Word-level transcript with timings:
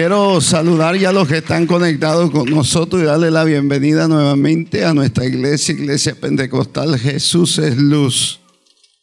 Quiero 0.00 0.40
saludar 0.40 0.96
ya 0.96 1.08
a 1.08 1.12
los 1.12 1.26
que 1.26 1.38
están 1.38 1.66
conectados 1.66 2.30
con 2.30 2.48
nosotros 2.48 3.02
y 3.02 3.06
darle 3.06 3.32
la 3.32 3.42
bienvenida 3.42 4.06
nuevamente 4.06 4.84
a 4.84 4.94
nuestra 4.94 5.26
iglesia, 5.26 5.74
Iglesia 5.74 6.14
Pentecostal 6.14 6.96
Jesús 6.96 7.58
es 7.58 7.76
Luz. 7.76 8.38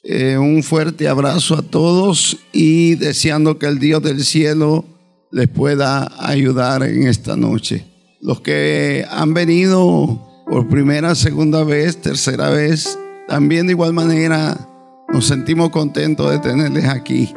Eh, 0.04 0.38
un 0.38 0.64
fuerte 0.64 1.10
abrazo 1.10 1.56
a 1.56 1.64
todos 1.64 2.38
y 2.54 2.96
deseando 2.96 3.60
que 3.60 3.66
el 3.66 3.78
Dios 3.78 4.04
del 4.04 4.24
cielo 4.24 4.86
les 5.32 5.50
pueda 5.50 6.10
ayudar 6.18 6.84
en 6.84 7.08
esta 7.08 7.36
noche. 7.36 7.86
Los 8.22 8.40
que 8.40 9.06
han 9.12 9.34
venido 9.34 10.46
por 10.48 10.70
primera, 10.70 11.14
segunda 11.14 11.66
vez, 11.66 11.98
tercera 11.98 12.52
vez, 12.52 12.98
también 13.28 13.68
de 13.68 13.74
igual 13.74 13.92
manera 13.92 14.70
nos 15.12 15.28
sentimos 15.28 15.72
contentos 15.72 16.32
de 16.32 16.40
tenerles 16.40 16.86
aquí. 16.86 17.34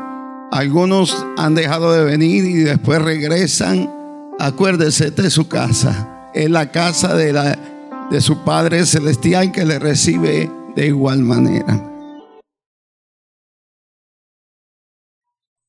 Algunos 0.51 1.27
han 1.37 1.55
dejado 1.55 1.93
de 1.93 2.05
venir 2.05 2.45
y 2.45 2.55
después 2.55 3.03
regresan. 3.03 3.93
Acuérdese, 4.39 5.13
es 5.17 5.33
su 5.33 5.47
casa. 5.47 6.31
Es 6.35 6.49
la 6.49 6.73
casa 6.73 7.15
de, 7.15 7.33
la, 7.33 8.09
de 8.11 8.21
su 8.21 8.45
Padre 8.45 8.87
Celestial 8.87 9.53
que 9.53 9.67
le 9.67 9.79
recibe 9.79 10.51
de 10.75 10.87
igual 10.87 11.19
manera. 11.19 11.85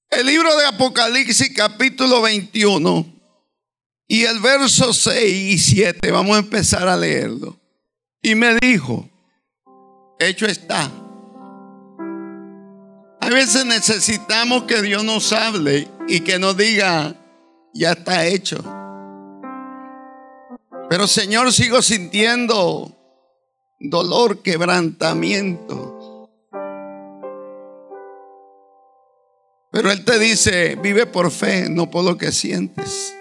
El 0.09 0.25
libro 0.25 0.55
de 0.57 0.65
Apocalipsis 0.65 1.51
capítulo 1.55 2.21
21 2.21 3.05
y 4.07 4.23
el 4.23 4.39
verso 4.39 4.93
6 4.93 5.53
y 5.53 5.57
7, 5.57 6.11
vamos 6.11 6.35
a 6.35 6.39
empezar 6.39 6.87
a 6.87 6.97
leerlo. 6.97 7.59
Y 8.21 8.35
me 8.35 8.55
dijo, 8.61 9.09
hecho 10.19 10.45
está 10.45 10.91
a 13.29 13.33
veces 13.33 13.63
necesitamos 13.65 14.63
que 14.63 14.81
Dios 14.81 15.03
nos 15.03 15.31
hable 15.33 15.87
y 16.07 16.21
que 16.21 16.39
nos 16.39 16.57
diga, 16.57 17.15
ya 17.73 17.91
está 17.91 18.25
hecho. 18.25 18.57
Pero 20.89 21.05
Señor, 21.05 21.53
sigo 21.53 21.83
sintiendo 21.83 22.91
dolor, 23.79 24.41
quebrantamiento. 24.41 26.27
Pero 29.71 29.91
Él 29.91 30.03
te 30.03 30.17
dice, 30.17 30.75
vive 30.81 31.05
por 31.05 31.29
fe, 31.29 31.69
no 31.69 31.91
por 31.91 32.03
lo 32.03 32.17
que 32.17 32.31
sientes. 32.31 33.15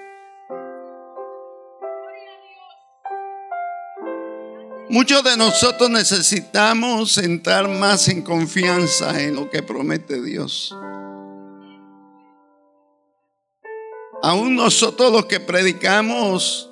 Muchos 4.91 5.23
de 5.23 5.37
nosotros 5.37 5.91
necesitamos 5.91 7.19
entrar 7.19 7.69
más 7.69 8.09
en 8.09 8.23
confianza 8.23 9.23
en 9.23 9.37
lo 9.37 9.51
que 9.51 9.63
promete 9.63 10.23
Dios. 10.23 10.75
Aún 14.23 14.57
nosotros 14.57 15.13
los 15.13 15.27
que 15.27 15.41
predicamos 15.41 16.71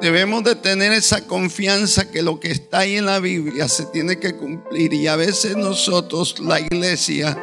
debemos 0.00 0.44
de 0.44 0.54
tener 0.54 0.92
esa 0.92 1.26
confianza 1.26 2.10
que 2.10 2.22
lo 2.22 2.40
que 2.40 2.50
está 2.50 2.78
ahí 2.78 2.96
en 2.96 3.04
la 3.04 3.18
Biblia 3.18 3.68
se 3.68 3.84
tiene 3.84 4.18
que 4.18 4.34
cumplir. 4.34 4.94
Y 4.94 5.08
a 5.08 5.16
veces 5.16 5.58
nosotros, 5.58 6.40
la 6.40 6.58
iglesia, 6.58 7.38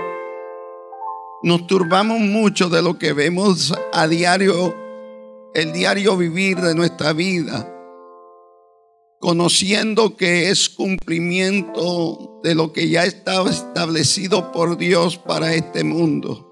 nos 1.43 1.67
turbamos 1.67 2.19
mucho 2.19 2.67
de 2.67 2.81
lo 2.81 2.97
que 2.97 3.13
vemos 3.13 3.75
a 3.93 4.07
diario, 4.07 4.75
el 5.53 5.71
diario 5.71 6.17
vivir 6.17 6.57
de 6.57 6.73
nuestra 6.73 7.13
vida 7.13 7.75
conociendo 9.19 10.15
que 10.15 10.49
es 10.49 10.69
cumplimiento 10.69 12.39
de 12.41 12.55
lo 12.55 12.71
que 12.71 12.89
ya 12.89 13.03
estaba 13.03 13.49
establecido 13.49 14.51
por 14.51 14.77
Dios 14.77 15.17
para 15.17 15.53
este 15.53 15.83
mundo. 15.83 16.45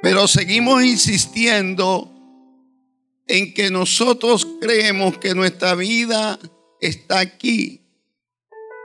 Pero 0.00 0.28
seguimos 0.28 0.84
insistiendo 0.84 2.08
en 3.26 3.52
que 3.52 3.70
nosotros 3.70 4.46
creemos 4.60 5.18
que 5.18 5.34
nuestra 5.34 5.74
vida 5.74 6.38
está 6.80 7.18
aquí 7.18 7.82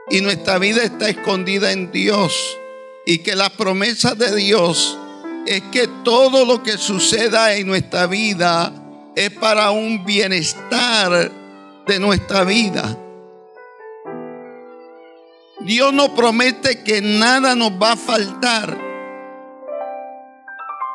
y 0.09 0.21
nuestra 0.21 0.57
vida 0.57 0.83
está 0.83 1.09
escondida 1.09 1.71
en 1.71 1.91
Dios 1.91 2.57
y 3.05 3.19
que 3.19 3.35
la 3.35 3.51
promesa 3.51 4.15
de 4.15 4.35
Dios 4.35 4.97
es 5.45 5.61
que 5.71 5.87
todo 6.03 6.45
lo 6.45 6.63
que 6.63 6.77
suceda 6.77 7.55
en 7.55 7.67
nuestra 7.67 8.07
vida 8.07 8.73
es 9.15 9.29
para 9.29 9.69
un 9.69 10.03
bienestar 10.03 11.42
de 11.85 11.99
nuestra 11.99 12.43
vida. 12.43 12.97
Dios 15.61 15.93
nos 15.93 16.09
promete 16.09 16.83
que 16.83 17.01
nada 17.01 17.55
nos 17.55 17.71
va 17.71 17.93
a 17.93 17.97
faltar. 17.97 18.77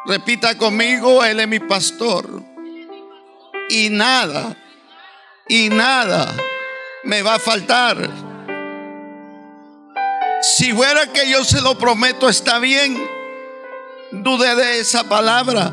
Repita 0.07 0.57
conmigo, 0.57 1.25
Él 1.25 1.41
es 1.41 1.49
mi 1.49 1.59
pastor. 1.59 2.43
Y 3.71 3.91
nada, 3.91 4.57
y 5.49 5.69
nada 5.69 6.35
me 7.05 7.23
va 7.23 7.35
a 7.35 7.39
faltar. 7.39 7.97
Si 10.41 10.73
fuera 10.73 11.13
que 11.13 11.29
yo 11.31 11.45
se 11.45 11.61
lo 11.61 11.77
prometo, 11.77 12.29
está 12.29 12.59
bien. 12.59 12.97
Dude 14.13 14.55
de 14.55 14.81
esa 14.81 15.05
palabra. 15.05 15.73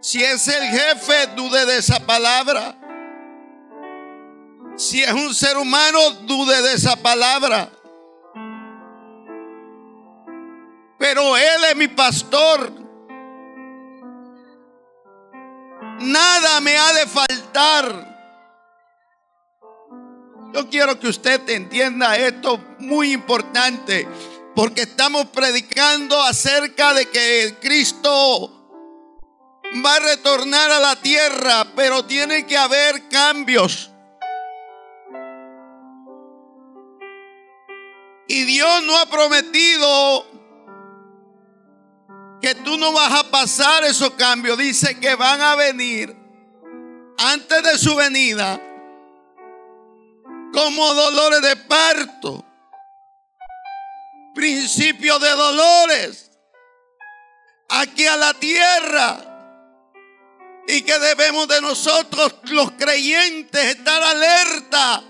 Si 0.00 0.22
es 0.22 0.48
el 0.48 0.64
jefe, 0.64 1.26
dude 1.36 1.66
de 1.66 1.78
esa 1.78 2.00
palabra. 2.00 2.79
Si 4.80 5.02
es 5.02 5.12
un 5.12 5.34
ser 5.34 5.58
humano, 5.58 6.10
dude 6.22 6.62
de 6.62 6.72
esa 6.72 6.96
palabra. 6.96 7.70
Pero 10.98 11.36
Él 11.36 11.64
es 11.68 11.76
mi 11.76 11.86
pastor. 11.88 12.72
Nada 16.00 16.62
me 16.62 16.78
ha 16.78 16.94
de 16.94 17.06
faltar. 17.06 18.08
Yo 20.54 20.70
quiero 20.70 20.98
que 20.98 21.08
usted 21.08 21.46
entienda 21.50 22.16
esto 22.16 22.58
muy 22.78 23.12
importante, 23.12 24.08
porque 24.56 24.80
estamos 24.80 25.26
predicando 25.26 26.22
acerca 26.22 26.94
de 26.94 27.06
que 27.10 27.58
Cristo 27.60 28.50
va 29.84 29.96
a 29.96 30.00
retornar 30.00 30.70
a 30.70 30.80
la 30.80 30.96
tierra, 30.96 31.66
pero 31.76 32.06
tiene 32.06 32.46
que 32.46 32.56
haber 32.56 33.10
cambios. 33.10 33.89
Y 38.32 38.44
Dios 38.44 38.84
no 38.84 38.96
ha 38.96 39.06
prometido 39.06 40.24
que 42.40 42.54
tú 42.54 42.78
no 42.78 42.92
vas 42.92 43.12
a 43.12 43.28
pasar 43.28 43.82
esos 43.82 44.10
cambios. 44.10 44.56
Dice 44.56 45.00
que 45.00 45.16
van 45.16 45.40
a 45.40 45.56
venir 45.56 46.16
antes 47.18 47.60
de 47.60 47.76
su 47.76 47.96
venida 47.96 48.62
como 50.52 50.94
dolores 50.94 51.42
de 51.42 51.56
parto, 51.56 52.44
principio 54.32 55.18
de 55.18 55.30
dolores 55.30 56.30
aquí 57.68 58.06
a 58.06 58.16
la 58.16 58.32
tierra. 58.34 59.26
Y 60.68 60.82
que 60.82 60.96
debemos 61.00 61.48
de 61.48 61.60
nosotros 61.62 62.36
los 62.44 62.70
creyentes 62.78 63.74
estar 63.74 64.00
alerta 64.00 65.02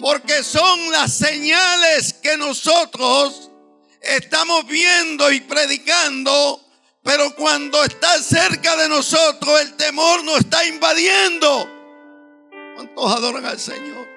porque 0.00 0.42
son 0.42 0.90
las 0.90 1.12
señales 1.12 2.14
que 2.14 2.36
nosotros 2.36 3.50
estamos 4.00 4.66
viendo 4.66 5.30
y 5.30 5.40
predicando. 5.40 6.60
Pero 7.02 7.34
cuando 7.34 7.82
está 7.82 8.22
cerca 8.22 8.76
de 8.76 8.88
nosotros, 8.88 9.60
el 9.60 9.74
temor 9.76 10.22
nos 10.24 10.40
está 10.40 10.64
invadiendo. 10.66 11.68
¿Cuántos 12.74 13.12
adoran 13.12 13.46
al 13.46 13.58
Señor? 13.58 14.08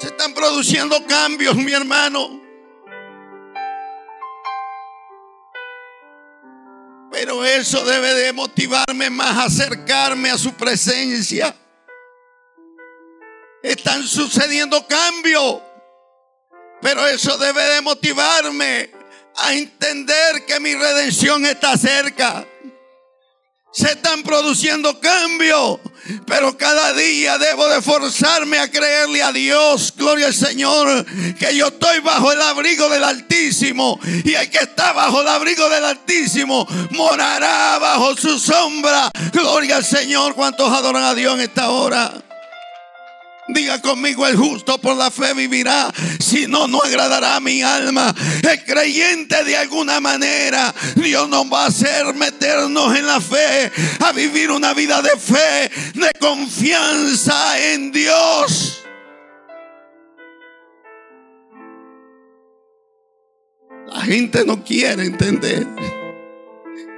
Se 0.00 0.08
están 0.08 0.34
produciendo 0.34 1.06
cambios, 1.06 1.54
mi 1.54 1.72
hermano. 1.72 2.42
Pero 7.24 7.44
eso 7.44 7.84
debe 7.84 8.14
de 8.14 8.32
motivarme 8.32 9.08
más 9.08 9.38
a 9.38 9.44
acercarme 9.44 10.28
a 10.28 10.36
su 10.36 10.54
presencia. 10.54 11.54
Están 13.62 14.02
sucediendo 14.02 14.84
cambios. 14.88 15.62
Pero 16.80 17.06
eso 17.06 17.38
debe 17.38 17.62
de 17.62 17.80
motivarme 17.80 18.90
a 19.36 19.54
entender 19.54 20.44
que 20.46 20.58
mi 20.58 20.74
redención 20.74 21.46
está 21.46 21.78
cerca. 21.78 22.44
Se 23.72 23.86
están 23.92 24.22
produciendo 24.22 25.00
cambios. 25.00 25.80
Pero 26.26 26.56
cada 26.58 26.92
día 26.94 27.38
debo 27.38 27.66
de 27.68 27.80
forzarme 27.80 28.58
a 28.58 28.70
creerle 28.70 29.22
a 29.22 29.32
Dios, 29.32 29.94
gloria 29.96 30.26
al 30.26 30.34
Señor, 30.34 31.06
que 31.38 31.56
yo 31.56 31.68
estoy 31.68 32.00
bajo 32.00 32.32
el 32.32 32.42
abrigo 32.42 32.88
del 32.88 33.04
Altísimo. 33.04 33.98
Y 34.24 34.34
el 34.34 34.50
que 34.50 34.58
está 34.58 34.92
bajo 34.92 35.20
el 35.20 35.28
abrigo 35.28 35.68
del 35.68 35.84
Altísimo 35.84 36.66
morará 36.90 37.78
bajo 37.78 38.16
su 38.16 38.38
sombra. 38.38 39.10
Gloria 39.32 39.76
al 39.76 39.84
Señor. 39.84 40.34
¿Cuántos 40.34 40.72
adoran 40.72 41.04
a 41.04 41.14
Dios 41.14 41.34
en 41.34 41.42
esta 41.42 41.70
hora? 41.70 42.12
Diga 43.48 43.82
conmigo, 43.82 44.26
el 44.26 44.36
justo 44.36 44.78
por 44.78 44.96
la 44.96 45.10
fe 45.10 45.34
vivirá, 45.34 45.92
si 46.20 46.46
no, 46.46 46.68
no 46.68 46.80
agradará 46.80 47.36
a 47.36 47.40
mi 47.40 47.60
alma. 47.60 48.14
El 48.48 48.64
creyente 48.64 49.42
de 49.44 49.56
alguna 49.56 50.00
manera, 50.00 50.72
Dios 50.94 51.28
nos 51.28 51.46
va 51.52 51.64
a 51.64 51.66
hacer 51.66 52.14
meternos 52.14 52.96
en 52.96 53.06
la 53.06 53.20
fe, 53.20 53.70
a 53.98 54.12
vivir 54.12 54.50
una 54.52 54.72
vida 54.74 55.02
de 55.02 55.10
fe, 55.18 55.70
de 55.94 56.10
confianza 56.20 57.58
en 57.72 57.90
Dios. 57.90 58.84
La 63.86 64.02
gente 64.02 64.44
no 64.46 64.62
quiere 64.62 65.04
entender. 65.04 65.66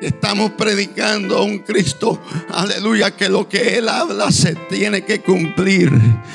Estamos 0.05 0.51
predicando 0.51 1.39
a 1.39 1.43
un 1.43 1.61
Cristo, 1.61 2.23
aleluya, 2.53 3.13
que 3.13 3.31
lo 3.31 3.49
que 3.49 3.79
Él 3.79 3.89
habla 3.89 4.31
se 4.31 4.55
tiene 4.55 5.03
que 5.03 5.23
cumplir. 5.23 5.91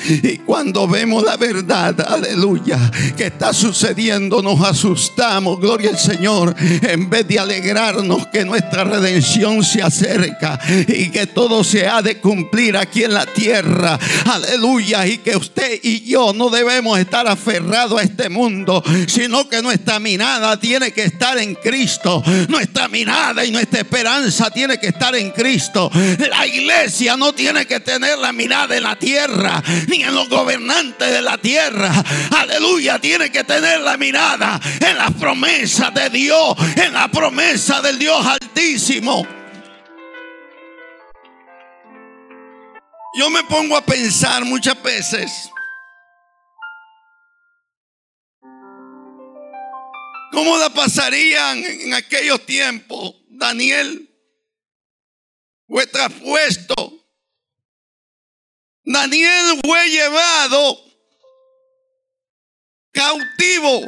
Y 0.08 0.38
cuando 0.40 0.88
vemos 0.88 1.24
la 1.24 1.38
verdad, 1.38 1.96
aleluya, 2.02 2.80
que 3.16 3.28
está 3.28 3.54
sucediendo, 3.54 4.42
nos 4.42 4.60
asustamos, 4.62 5.60
gloria 5.60 5.92
al 5.92 6.00
Señor, 6.00 6.56
en 6.60 7.12
vez 7.12 7.28
de 7.28 7.38
alegrarnos 7.38 8.26
que 8.28 8.44
nuestra 8.44 8.86
redención 8.86 9.64
se 9.64 9.84
acerca 9.84 10.60
y 10.88 11.12
que 11.12 11.28
todo 11.28 11.64
se 11.64 11.88
ha 11.88 12.02
de 12.02 12.18
cumplir 12.18 12.76
aquí 12.76 13.04
en 13.04 13.14
la 13.14 13.28
tierra, 13.28 14.00
aleluya, 14.26 15.06
y 15.06 15.20
que 15.20 15.38
usted 15.38 15.80
y 15.84 16.10
yo 16.10 16.34
no 16.34 16.50
debemos 16.50 16.98
estar 16.98 17.28
aferrados 17.28 18.00
a 18.00 18.04
este 18.04 18.30
mundo, 18.30 18.84
sino 19.06 19.48
que 19.48 19.62
nuestra 19.62 20.00
mirada 20.00 20.60
tiene 20.60 20.92
que 20.92 21.04
estar 21.04 21.38
en 21.38 21.54
Cristo, 21.54 22.24
nuestra 22.48 22.88
mirada 22.88 23.46
y 23.46 23.52
nuestra 23.52 23.59
esperanza 23.62 24.52
tiene 24.52 24.78
que 24.78 24.88
estar 24.88 25.16
en 25.16 25.32
Cristo. 25.32 25.90
La 26.30 26.46
iglesia 26.46 27.16
no 27.18 27.34
tiene 27.34 27.66
que 27.66 27.80
tener 27.80 28.18
la 28.18 28.32
mirada 28.34 28.76
en 28.76 28.84
la 28.84 28.96
tierra, 28.98 29.62
ni 29.88 30.04
en 30.04 30.14
los 30.14 30.30
gobernantes 30.30 31.12
de 31.12 31.22
la 31.22 31.38
tierra. 31.38 31.92
Aleluya, 32.38 33.00
tiene 33.00 33.32
que 33.32 33.44
tener 33.44 33.82
la 33.82 33.98
mirada 33.98 34.60
en 34.80 34.98
las 34.98 35.14
promesas 35.14 35.94
de 35.94 36.10
Dios, 36.10 36.56
en 36.76 36.94
la 36.94 37.10
promesa 37.10 37.82
del 37.82 38.00
Dios 38.00 38.26
altísimo. 38.26 39.28
Yo 43.18 43.30
me 43.30 43.44
pongo 43.44 43.76
a 43.76 43.86
pensar 43.86 44.46
muchas 44.46 44.82
veces. 44.82 45.50
¿Cómo 50.32 50.58
la 50.58 50.70
pasarían 50.70 51.58
en 51.58 51.94
aquellos 51.96 52.46
tiempos? 52.46 53.16
Daniel 53.40 54.10
fue 55.68 55.88
traspuesto. 55.88 56.76
Daniel 58.84 59.60
fue 59.64 59.90
llevado 59.90 60.78
cautivo, 62.92 63.82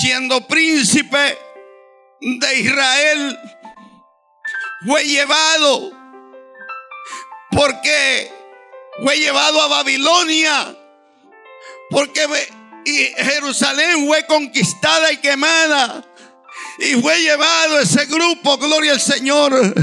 siendo 0.00 0.46
príncipe 0.46 1.38
de 2.20 2.58
Israel. 2.60 3.38
Fue 4.86 5.04
llevado 5.04 5.92
porque 7.50 8.32
fue 9.02 9.18
llevado 9.18 9.60
a 9.60 9.68
Babilonia, 9.68 10.78
porque 11.90 12.26
Jerusalén 13.16 14.06
fue 14.06 14.24
conquistada 14.26 15.12
y 15.12 15.16
quemada. 15.16 16.09
Y 16.78 17.00
fue 17.00 17.20
llevado 17.20 17.78
ese 17.80 18.06
grupo, 18.06 18.56
gloria 18.58 18.92
al 18.92 19.00
Señor. 19.00 19.74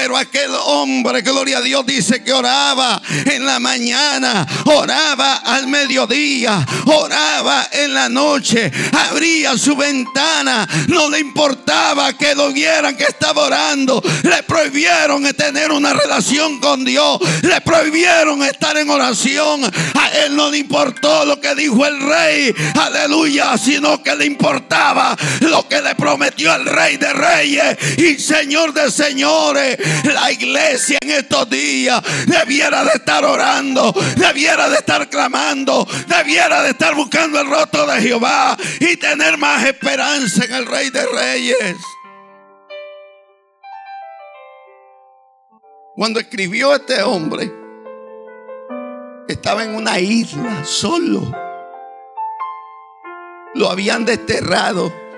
Pero 0.00 0.16
aquel 0.16 0.50
hombre, 0.66 1.22
gloria 1.22 1.58
a 1.58 1.62
Dios, 1.62 1.84
dice 1.86 2.22
que 2.22 2.32
oraba 2.32 3.00
en 3.26 3.44
la 3.44 3.58
mañana, 3.58 4.46
oraba 4.64 5.36
al 5.36 5.66
mediodía, 5.68 6.66
oraba 6.86 7.68
en 7.72 7.94
la 7.94 8.08
noche, 8.08 8.70
abría 8.92 9.56
su 9.56 9.76
ventana, 9.76 10.66
no 10.88 11.08
le 11.08 11.20
importaba 11.20 12.12
que 12.16 12.34
lo 12.34 12.52
vieran 12.52 12.96
que 12.96 13.04
estaba 13.04 13.42
orando. 13.42 14.02
Le 14.22 14.42
prohibieron 14.42 15.24
tener 15.34 15.70
una 15.72 15.92
relación 15.92 16.60
con 16.60 16.84
Dios, 16.84 17.18
le 17.42 17.60
prohibieron 17.60 18.42
estar 18.42 18.76
en 18.76 18.90
oración. 18.90 19.64
A 19.64 20.08
él 20.24 20.34
no 20.34 20.50
le 20.50 20.58
importó 20.58 21.24
lo 21.24 21.40
que 21.40 21.54
dijo 21.54 21.86
el 21.86 22.00
rey, 22.00 22.54
aleluya, 22.74 23.56
sino 23.58 24.02
que 24.02 24.16
le 24.16 24.24
importaba 24.24 25.16
lo 25.40 25.68
que 25.68 25.80
le 25.80 25.94
prohibieron 25.94 26.10
metió 26.20 26.52
al 26.52 26.66
Rey 26.66 26.96
de 26.96 27.12
Reyes 27.12 27.76
y 27.96 28.18
Señor 28.18 28.72
de 28.72 28.90
Señores. 28.90 29.78
La 30.04 30.30
iglesia 30.30 30.98
en 31.00 31.10
estos 31.10 31.48
días 31.48 32.02
debiera 32.26 32.84
de 32.84 32.92
estar 32.94 33.24
orando, 33.24 33.94
debiera 34.16 34.68
de 34.68 34.76
estar 34.76 35.08
clamando, 35.08 35.86
debiera 36.06 36.62
de 36.62 36.70
estar 36.70 36.94
buscando 36.94 37.40
el 37.40 37.48
rostro 37.48 37.86
de 37.86 38.00
Jehová 38.00 38.56
y 38.80 38.96
tener 38.96 39.38
más 39.38 39.64
esperanza 39.64 40.44
en 40.44 40.54
el 40.54 40.66
Rey 40.66 40.90
de 40.90 41.06
Reyes. 41.06 41.76
Cuando 45.96 46.20
escribió 46.20 46.74
este 46.74 47.02
hombre, 47.02 47.52
estaba 49.28 49.64
en 49.64 49.74
una 49.74 49.98
isla 49.98 50.64
solo. 50.64 51.30
Lo 53.54 53.70
habían 53.70 54.04
desterrado. 54.04 55.09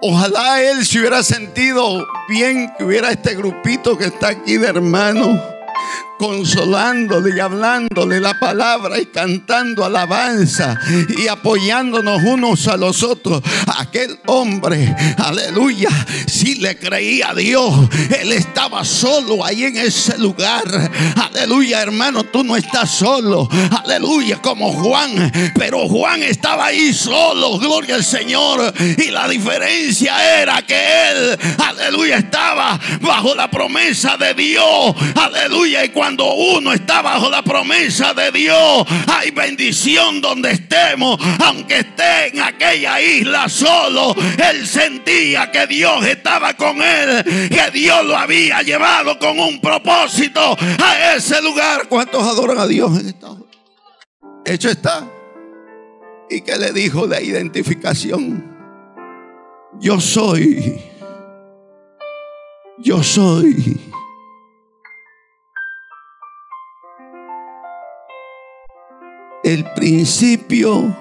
Ojalá 0.00 0.62
él 0.62 0.86
se 0.86 1.00
hubiera 1.00 1.22
sentido 1.22 2.06
bien 2.28 2.72
que 2.78 2.84
hubiera 2.84 3.10
este 3.10 3.34
grupito 3.34 3.98
que 3.98 4.04
está 4.06 4.28
aquí 4.28 4.56
de 4.56 4.68
hermanos 4.68 5.40
consolándole 6.18 7.36
y 7.36 7.40
hablándole 7.40 8.20
la 8.20 8.38
palabra 8.38 9.00
y 9.00 9.06
cantando 9.06 9.84
alabanza 9.84 10.78
y 11.16 11.28
apoyándonos 11.28 12.22
unos 12.22 12.66
a 12.68 12.76
los 12.76 13.02
otros. 13.02 13.42
Aquel 13.78 14.18
hombre, 14.26 14.92
aleluya, 15.18 15.88
si 16.26 16.56
le 16.56 16.76
creía 16.76 17.30
a 17.30 17.34
Dios, 17.34 17.88
él 18.20 18.32
estaba 18.32 18.84
solo 18.84 19.44
ahí 19.44 19.62
en 19.64 19.76
ese 19.76 20.18
lugar. 20.18 20.64
Aleluya, 21.14 21.80
hermano, 21.82 22.24
tú 22.24 22.42
no 22.42 22.56
estás 22.56 22.90
solo. 22.90 23.48
Aleluya, 23.84 24.42
como 24.42 24.72
Juan, 24.72 25.30
pero 25.54 25.88
Juan 25.88 26.24
estaba 26.24 26.66
ahí 26.66 26.92
solo, 26.92 27.56
gloria 27.60 27.94
al 27.94 28.04
Señor. 28.04 28.74
Y 28.98 29.12
la 29.12 29.28
diferencia 29.28 30.40
era 30.42 30.60
que 30.62 30.74
él, 31.10 31.38
aleluya, 31.64 32.16
estaba 32.16 32.80
bajo 33.00 33.32
la 33.36 33.48
promesa 33.48 34.16
de 34.16 34.34
Dios. 34.34 34.92
Aleluya, 35.14 35.84
y 35.84 35.90
cuando 35.90 36.34
uno 36.34 36.72
está 36.72 37.00
bajo 37.00 37.30
la 37.30 37.42
promesa 37.42 38.12
de 38.12 38.32
Dios, 38.32 38.84
hay 39.06 39.30
bendición 39.30 40.20
donde 40.20 40.50
estemos. 40.50 41.16
Aunque 41.44 41.78
esté 41.78 42.28
en 42.32 42.40
aquella 42.40 43.00
isla 43.00 43.48
solo, 43.48 43.67
él 44.50 44.66
sentía 44.66 45.50
que 45.50 45.66
Dios 45.66 46.04
estaba 46.06 46.54
con 46.54 46.80
él, 46.80 47.24
que 47.48 47.70
Dios 47.72 48.04
lo 48.04 48.16
había 48.16 48.62
llevado 48.62 49.18
con 49.18 49.38
un 49.38 49.60
propósito 49.60 50.56
a 50.60 51.14
ese 51.16 51.40
lugar. 51.42 51.88
¿Cuántos 51.88 52.22
adoran 52.22 52.58
a 52.58 52.66
Dios 52.66 52.98
en 53.00 53.08
esta 53.08 53.28
Hecho 54.44 54.70
está. 54.70 55.06
¿Y 56.30 56.40
que 56.40 56.56
le 56.56 56.72
dijo 56.72 57.06
de 57.06 57.22
identificación? 57.22 58.56
Yo 59.80 60.00
soy. 60.00 60.80
Yo 62.78 63.02
soy. 63.02 63.78
el 69.48 69.64
principio 69.72 70.94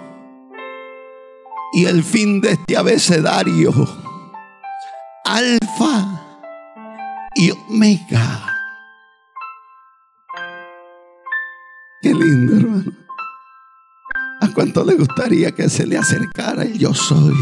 y 1.74 1.86
el 1.86 2.04
fin 2.04 2.42
de 2.42 2.52
este 2.52 2.78
abecedario. 2.78 3.72
Alfa 5.26 6.22
y 7.36 7.52
Omega. 7.52 8.54
Qué 12.02 12.14
lindo, 12.14 12.58
hermano. 12.58 12.92
¿A 14.40 14.48
cuánto 14.54 14.86
le 14.86 14.96
gustaría 14.96 15.52
que 15.52 15.68
se 15.68 15.86
le 15.88 15.98
acercara 15.98 16.64
el 16.64 16.78
yo 16.78 16.94
soy 16.94 17.36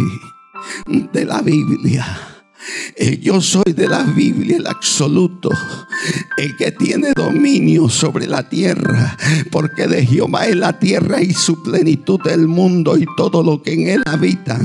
de 0.88 1.26
la 1.26 1.42
Biblia? 1.42 2.35
Eh, 2.96 3.20
yo 3.22 3.42
soy 3.42 3.74
de 3.74 3.88
la 3.88 4.04
Biblia 4.04 4.58
el 4.58 4.68
absoluto, 4.68 5.50
el 6.38 6.56
que 6.56 6.72
tiene 6.72 7.14
dominio 7.14 7.90
sobre 7.90 8.28
la 8.28 8.48
tierra, 8.48 9.18
porque 9.52 9.88
de 9.88 10.06
Jehová 10.06 10.48
es 10.48 10.56
la 10.56 10.80
tierra 10.80 11.22
y 11.22 11.34
su 11.34 11.62
plenitud 11.62 12.20
del 12.24 12.48
mundo 12.48 12.98
y 12.98 13.06
todo 13.18 13.44
lo 13.44 13.62
que 13.62 13.74
en 13.74 13.90
él 13.90 14.04
habita, 14.06 14.60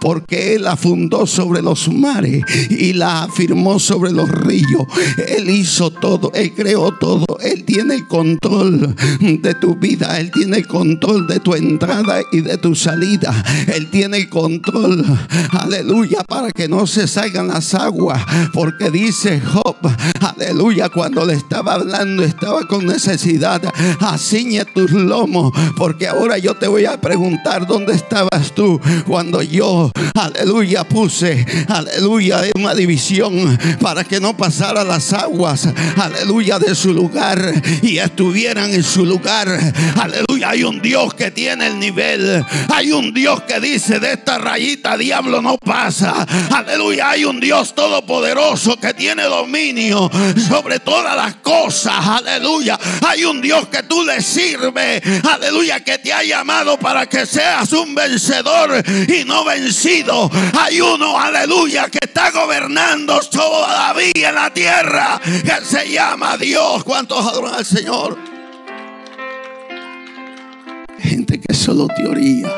porque 0.00 0.54
él 0.54 0.64
la 0.64 0.76
fundó 0.76 1.26
sobre 1.26 1.62
los 1.62 1.92
mares 1.92 2.42
y 2.70 2.92
la 2.92 3.24
afirmó 3.24 3.78
sobre 3.78 4.12
los 4.12 4.30
ríos. 4.30 4.86
Él 5.28 5.50
hizo 5.50 5.90
todo, 5.90 6.32
él 6.34 6.52
creó 6.54 6.92
todo, 6.92 7.26
él 7.42 7.64
tiene 7.64 7.94
el 7.96 8.06
control 8.06 8.94
de 9.20 9.54
tu 9.54 9.76
vida, 9.76 10.18
él 10.18 10.30
tiene 10.30 10.58
el 10.58 10.66
control 10.66 11.26
de 11.26 11.40
tu 11.40 11.54
entrada 11.54 12.20
y 12.32 12.40
de 12.40 12.58
tu 12.58 12.74
salida, 12.74 13.44
él 13.74 13.90
tiene 13.90 14.18
el 14.18 14.28
control, 14.28 15.04
aleluya, 15.50 16.24
para 16.24 16.50
que 16.50 16.68
no 16.68 16.86
se 16.86 17.06
salgan 17.06 17.43
las 17.48 17.74
aguas. 17.74 18.22
Porque 18.52 18.90
dice 18.90 19.40
Job, 19.40 19.76
aleluya, 20.20 20.88
cuando 20.88 21.24
le 21.24 21.34
estaba 21.34 21.74
hablando, 21.74 22.22
estaba 22.22 22.66
con 22.66 22.86
necesidad. 22.86 23.62
Aciñe 24.00 24.64
tus 24.64 24.90
lomos, 24.90 25.52
porque 25.76 26.08
ahora 26.08 26.38
yo 26.38 26.54
te 26.54 26.66
voy 26.66 26.86
a 26.86 27.00
preguntar 27.00 27.66
dónde 27.66 27.94
estabas 27.94 28.52
tú 28.54 28.80
cuando 29.06 29.42
yo, 29.42 29.90
aleluya, 30.14 30.84
puse, 30.84 31.44
aleluya, 31.68 32.42
una 32.54 32.74
división 32.74 33.58
para 33.80 34.04
que 34.04 34.20
no 34.20 34.36
pasara 34.36 34.84
las 34.84 35.12
aguas, 35.12 35.68
aleluya, 35.96 36.58
de 36.58 36.74
su 36.74 36.92
lugar 36.92 37.52
y 37.82 37.98
estuvieran 37.98 38.72
en 38.72 38.82
su 38.82 39.04
lugar. 39.04 39.48
Aleluya, 40.00 40.50
hay 40.50 40.64
un 40.64 40.80
Dios 40.80 41.14
que 41.14 41.30
tiene 41.30 41.66
el 41.66 41.78
nivel. 41.78 42.44
Hay 42.72 42.92
un 42.92 43.12
Dios 43.12 43.42
que 43.42 43.60
dice 43.60 44.00
de 44.00 44.12
esta 44.12 44.38
rayita 44.38 44.96
diablo 44.96 45.42
no 45.42 45.56
pasa. 45.58 46.26
Aleluya, 46.50 47.10
hay 47.10 47.24
un 47.24 47.33
Dios 47.40 47.74
todopoderoso 47.74 48.76
que 48.78 48.94
tiene 48.94 49.24
dominio 49.24 50.10
sobre 50.48 50.80
todas 50.80 51.16
las 51.16 51.36
cosas. 51.36 51.94
Aleluya, 52.06 52.78
hay 53.06 53.24
un 53.24 53.40
Dios 53.40 53.68
que 53.68 53.82
tú 53.84 54.04
le 54.04 54.20
sirves. 54.20 55.02
Aleluya, 55.24 55.80
que 55.80 55.98
te 55.98 56.12
ha 56.12 56.22
llamado 56.22 56.78
para 56.78 57.06
que 57.06 57.26
seas 57.26 57.72
un 57.72 57.94
vencedor 57.94 58.82
y 59.08 59.24
no 59.24 59.44
vencido. 59.44 60.30
Hay 60.58 60.80
uno, 60.80 61.18
aleluya, 61.18 61.88
que 61.88 62.00
está 62.02 62.30
gobernando 62.30 63.20
todavía 63.30 64.28
en 64.28 64.34
la 64.34 64.52
tierra 64.52 65.20
que 65.22 65.64
se 65.64 65.90
llama 65.90 66.36
Dios. 66.36 66.84
¿Cuántos 66.84 67.24
adoran 67.24 67.54
al 67.54 67.64
Señor? 67.64 68.18
Gente 70.98 71.38
que 71.38 71.54
solo 71.54 71.86
teoría, 71.88 72.48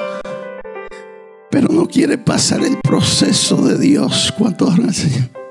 pero 1.59 1.73
no 1.73 1.89
quiere 1.89 2.19
pasar 2.19 2.63
el 2.65 2.77
proceso 2.83 3.67
de 3.67 3.79
Dios. 3.79 4.31
¿Cuántos 4.37 4.75
adoran 4.75 4.91
al? 4.91 5.46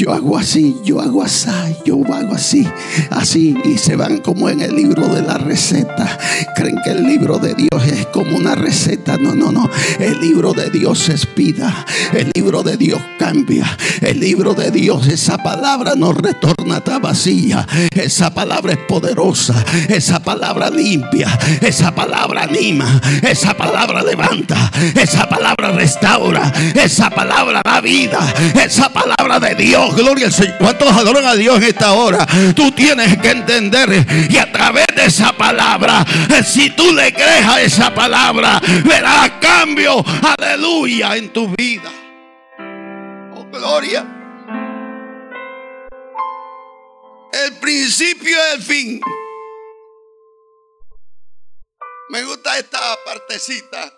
Yo 0.00 0.14
hago 0.14 0.38
así, 0.38 0.76
yo 0.82 0.98
hago 0.98 1.22
así, 1.22 1.50
yo 1.84 2.00
hago 2.10 2.34
así, 2.34 2.66
así. 3.10 3.54
Y 3.66 3.76
se 3.76 3.96
van 3.96 4.18
como 4.18 4.48
en 4.48 4.62
el 4.62 4.74
libro 4.74 5.06
de 5.08 5.20
la 5.20 5.36
receta. 5.36 6.18
Creen 6.56 6.78
que 6.82 6.92
el 6.92 7.06
libro 7.06 7.36
de 7.36 7.54
Dios 7.54 7.86
es 7.86 8.06
como 8.06 8.34
una 8.34 8.54
receta. 8.54 9.18
No, 9.18 9.34
no, 9.34 9.52
no. 9.52 9.68
El 9.98 10.18
libro 10.18 10.54
de 10.54 10.70
Dios 10.70 11.10
es 11.10 11.28
vida. 11.34 11.84
El 12.14 12.30
libro 12.34 12.62
de 12.62 12.78
Dios 12.78 12.98
cambia. 13.18 13.76
El 14.00 14.20
libro 14.20 14.54
de 14.54 14.70
Dios, 14.70 15.06
esa 15.06 15.36
palabra 15.36 15.92
no 15.94 16.12
retorna 16.14 16.82
a 16.86 16.98
vacía. 16.98 17.66
Esa 17.94 18.32
palabra 18.32 18.72
es 18.72 18.78
poderosa. 18.78 19.62
Esa 19.86 20.20
palabra 20.20 20.70
limpia. 20.70 21.28
Esa 21.60 21.94
palabra 21.94 22.44
anima. 22.44 23.02
Esa 23.22 23.54
palabra 23.54 24.02
levanta. 24.02 24.72
Esa 24.94 25.28
palabra 25.28 25.72
restaura. 25.72 26.50
Esa 26.74 27.10
palabra 27.10 27.60
da 27.62 27.82
vida. 27.82 28.20
Esa 28.54 28.88
palabra 28.88 29.38
de 29.38 29.54
Dios 29.56 29.89
gloria 29.94 30.26
al 30.26 30.32
Señor. 30.32 30.58
¿Cuántos 30.58 30.90
adoran 30.92 31.24
a 31.24 31.34
Dios 31.34 31.56
en 31.56 31.64
esta 31.64 31.92
hora? 31.92 32.26
Tú 32.54 32.72
tienes 32.72 33.18
que 33.18 33.30
entender 33.30 34.06
y 34.28 34.36
a 34.36 34.50
través 34.50 34.86
de 34.94 35.04
esa 35.06 35.32
palabra, 35.32 36.04
si 36.44 36.70
tú 36.70 36.92
le 36.92 37.12
crees 37.12 37.46
a 37.46 37.60
esa 37.60 37.94
palabra, 37.94 38.60
verás 38.84 39.32
cambio, 39.40 40.04
aleluya, 40.38 41.16
en 41.16 41.32
tu 41.32 41.48
vida. 41.56 41.90
Oh, 43.34 43.46
gloria. 43.50 44.06
El 47.32 47.56
principio 47.58 48.36
y 48.36 48.56
el 48.56 48.62
fin. 48.62 49.00
Me 52.10 52.24
gusta 52.24 52.58
esta 52.58 52.78
partecita. 53.04 53.92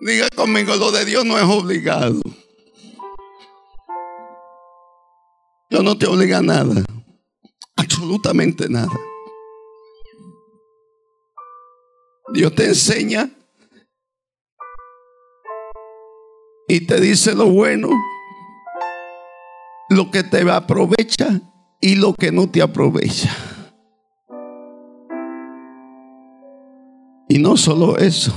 Diga 0.00 0.28
conmigo, 0.34 0.74
lo 0.76 0.90
de 0.90 1.04
Dios 1.04 1.24
no 1.24 1.38
es 1.38 1.44
obligado. 1.44 2.20
Dios 5.70 5.84
no 5.84 5.96
te 5.96 6.06
obliga 6.06 6.38
a 6.38 6.42
nada. 6.42 6.84
Absolutamente 7.76 8.68
nada. 8.68 8.90
Dios 12.32 12.54
te 12.54 12.66
enseña 12.66 13.30
y 16.66 16.86
te 16.86 17.00
dice 17.00 17.34
lo 17.34 17.46
bueno, 17.46 17.88
lo 19.88 20.10
que 20.10 20.24
te 20.24 20.48
aprovecha 20.50 21.40
y 21.80 21.96
lo 21.96 22.14
que 22.14 22.30
no 22.32 22.48
te 22.48 22.62
aprovecha. 22.62 23.34
Y 27.28 27.38
no 27.38 27.56
solo 27.56 27.96
eso, 27.96 28.32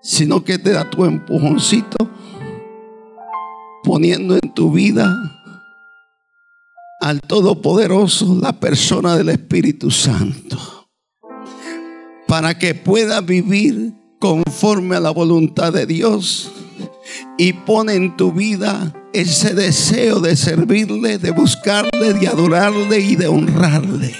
sino 0.00 0.44
que 0.44 0.58
te 0.58 0.70
da 0.70 0.88
tu 0.88 1.04
empujoncito 1.04 1.96
poniendo 3.82 4.34
en 4.34 4.54
tu 4.54 4.72
vida 4.72 5.37
al 7.08 7.22
Todopoderoso 7.22 8.38
la 8.38 8.60
persona 8.60 9.16
del 9.16 9.30
Espíritu 9.30 9.90
Santo, 9.90 10.90
para 12.26 12.58
que 12.58 12.74
pueda 12.74 13.22
vivir 13.22 13.94
conforme 14.20 14.96
a 14.96 15.00
la 15.00 15.08
voluntad 15.08 15.72
de 15.72 15.86
Dios 15.86 16.52
y 17.38 17.54
pone 17.54 17.94
en 17.94 18.14
tu 18.14 18.32
vida 18.32 18.92
ese 19.14 19.54
deseo 19.54 20.20
de 20.20 20.36
servirle, 20.36 21.16
de 21.16 21.30
buscarle, 21.30 22.12
de 22.12 22.28
adorarle 22.28 23.00
y 23.00 23.16
de 23.16 23.26
honrarle. 23.26 24.14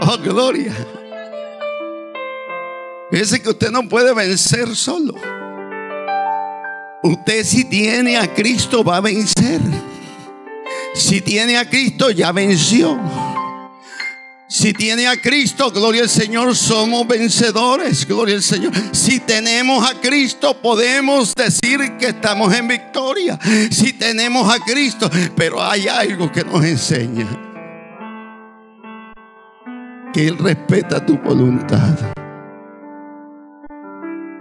Oh, 0.00 0.18
gloria. 0.18 0.74
Fíjese 3.12 3.40
que 3.40 3.50
usted 3.50 3.70
no 3.70 3.88
puede 3.88 4.12
vencer 4.12 4.74
solo. 4.74 5.14
Usted 7.04 7.44
si 7.44 7.64
tiene 7.64 8.16
a 8.16 8.34
Cristo 8.34 8.82
va 8.82 8.96
a 8.96 9.00
vencer. 9.00 9.60
Si 10.98 11.20
tiene 11.20 11.56
a 11.56 11.70
Cristo, 11.70 12.10
ya 12.10 12.32
venció. 12.32 12.98
Si 14.48 14.72
tiene 14.72 15.06
a 15.06 15.16
Cristo, 15.20 15.70
gloria 15.70 16.02
al 16.02 16.08
Señor, 16.08 16.56
somos 16.56 17.06
vencedores, 17.06 18.06
gloria 18.06 18.34
al 18.34 18.42
Señor. 18.42 18.72
Si 18.92 19.20
tenemos 19.20 19.88
a 19.88 20.00
Cristo, 20.00 20.60
podemos 20.60 21.34
decir 21.34 21.96
que 21.98 22.08
estamos 22.08 22.52
en 22.52 22.66
victoria. 22.66 23.38
Si 23.70 23.92
tenemos 23.92 24.52
a 24.52 24.58
Cristo, 24.64 25.08
pero 25.36 25.62
hay 25.62 25.86
algo 25.86 26.32
que 26.32 26.42
nos 26.42 26.64
enseña. 26.64 27.26
Que 30.12 30.26
Él 30.26 30.38
respeta 30.38 31.04
tu 31.04 31.16
voluntad. 31.18 31.96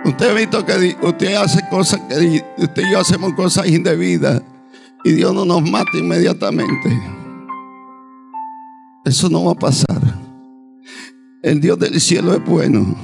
Usted 0.05 0.29
ha 0.29 0.33
visto 0.33 0.65
que 0.65 0.97
usted 1.01 1.35
hace 1.35 1.67
cosas 1.69 1.99
que 2.09 2.43
usted 2.57 2.81
y 2.87 2.91
yo 2.91 2.99
hacemos 2.99 3.33
cosas 3.35 3.67
indebidas 3.67 4.41
y 5.03 5.11
Dios 5.13 5.33
no 5.33 5.45
nos 5.45 5.61
mata 5.69 5.97
inmediatamente. 5.97 7.01
Eso 9.05 9.29
no 9.29 9.45
va 9.45 9.53
a 9.53 9.55
pasar. 9.55 10.01
El 11.41 11.61
Dios 11.61 11.79
del 11.79 12.01
cielo 12.01 12.33
es 12.33 12.43
bueno. 12.43 12.95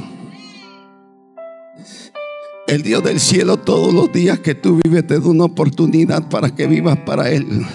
El 2.67 2.81
Dios 2.81 3.03
del 3.03 3.19
cielo 3.19 3.57
todos 3.57 3.93
los 3.93 4.11
días 4.11 4.39
que 4.39 4.55
tú 4.55 4.79
vives 4.83 5.05
te 5.05 5.19
da 5.19 5.27
una 5.27 5.45
oportunidad 5.45 6.29
para 6.29 6.53
que 6.53 6.67
vivas 6.67 6.97
para 7.05 7.29
Él. 7.29 7.65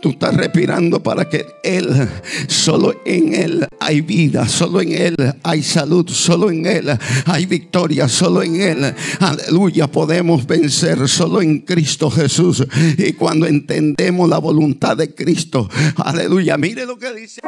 Tú 0.00 0.10
estás 0.10 0.34
respirando 0.34 1.02
para 1.02 1.28
que 1.28 1.46
Él, 1.62 2.08
solo 2.48 2.94
en 3.04 3.34
Él 3.34 3.68
hay 3.78 4.00
vida, 4.00 4.48
solo 4.48 4.80
en 4.80 4.92
Él 4.92 5.14
hay 5.42 5.62
salud, 5.62 6.08
solo 6.08 6.50
en 6.50 6.64
Él 6.64 6.98
hay 7.26 7.44
victoria, 7.44 8.08
solo 8.08 8.42
en 8.42 8.58
Él, 8.60 8.94
aleluya, 9.18 9.88
podemos 9.88 10.46
vencer, 10.46 11.06
solo 11.06 11.42
en 11.42 11.58
Cristo 11.60 12.10
Jesús. 12.10 12.66
Y 12.96 13.12
cuando 13.12 13.46
entendemos 13.46 14.26
la 14.28 14.38
voluntad 14.38 14.96
de 14.96 15.14
Cristo, 15.14 15.68
aleluya, 15.96 16.56
mire 16.56 16.86
lo 16.86 16.98
que 16.98 17.12
dice. 17.12 17.42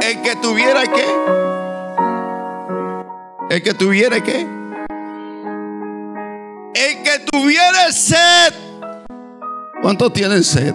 El 0.00 0.22
que 0.22 0.36
tuviera 0.40 0.84
que, 0.84 1.04
el 3.54 3.62
que 3.62 3.74
tuviera 3.74 4.22
que, 4.22 4.40
el 6.74 7.02
que 7.02 7.18
tuviera 7.30 7.92
sed. 7.92 8.54
¿Cuántos 9.82 10.14
tienen 10.14 10.42
sed? 10.42 10.74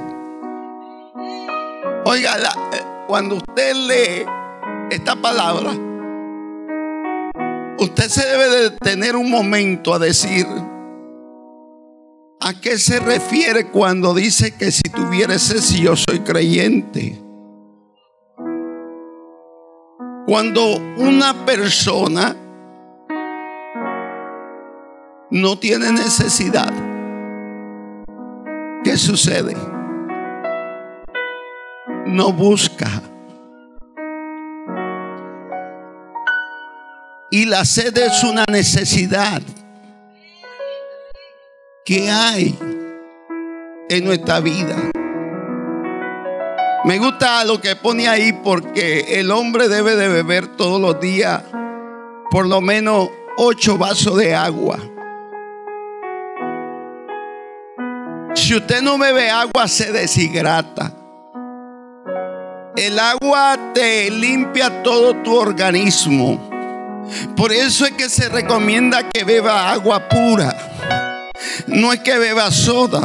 Oiga, 2.12 2.38
eh, 2.74 2.82
cuando 3.06 3.36
usted 3.36 3.76
lee 3.76 4.26
esta 4.90 5.16
palabra, 5.16 5.70
usted 7.78 8.08
se 8.08 8.26
debe 8.28 8.50
de 8.50 8.72
tener 8.72 9.16
un 9.16 9.30
momento 9.30 9.94
a 9.94 10.00
decir 10.00 10.48
a 12.42 12.60
qué 12.60 12.80
se 12.80 13.00
refiere 13.00 13.68
cuando 13.68 14.16
dice 14.16 14.56
que 14.58 14.72
si 14.72 14.82
tuviera 14.82 15.38
si 15.38 15.84
yo 15.84 15.96
soy 15.96 16.22
creyente. 16.22 17.22
Cuando 20.26 20.78
una 20.98 21.46
persona 21.46 22.36
no 25.30 25.60
tiene 25.60 25.92
necesidad, 25.92 26.74
¿qué 28.84 28.98
sucede? 28.98 29.69
No 32.10 32.34
busca. 32.34 32.90
Y 37.32 37.46
la 37.46 37.64
sed 37.64 37.96
es 37.98 38.24
una 38.24 38.46
necesidad 38.50 39.42
que 41.86 42.10
hay 42.10 42.58
en 43.90 44.06
nuestra 44.06 44.40
vida. 44.40 44.76
Me 46.86 46.98
gusta 46.98 47.44
lo 47.46 47.62
que 47.62 47.76
pone 47.76 48.08
ahí 48.08 48.34
porque 48.44 49.20
el 49.20 49.32
hombre 49.32 49.68
debe 49.68 49.96
de 49.96 50.08
beber 50.08 50.48
todos 50.56 50.82
los 50.82 51.00
días 51.00 51.44
por 52.32 52.48
lo 52.48 52.62
menos 52.62 53.10
ocho 53.38 53.78
vasos 53.78 54.18
de 54.18 54.34
agua. 54.34 54.80
Si 58.34 58.56
usted 58.56 58.82
no 58.82 58.98
bebe 58.98 59.30
agua 59.30 59.68
se 59.68 59.92
deshidrata. 59.92 60.99
El 62.80 62.98
agua 62.98 63.74
te 63.74 64.10
limpia 64.10 64.82
todo 64.84 65.14
tu 65.18 65.36
organismo. 65.36 66.50
Por 67.36 67.52
eso 67.52 67.86
es 67.86 67.92
que 67.92 68.08
se 68.08 68.30
recomienda 68.30 69.10
que 69.10 69.26
beba 69.26 69.70
agua 69.70 70.08
pura. 70.08 70.56
No 71.68 71.94
es 71.94 72.00
que 72.00 72.18
beba 72.18 72.52
soda, 72.52 73.02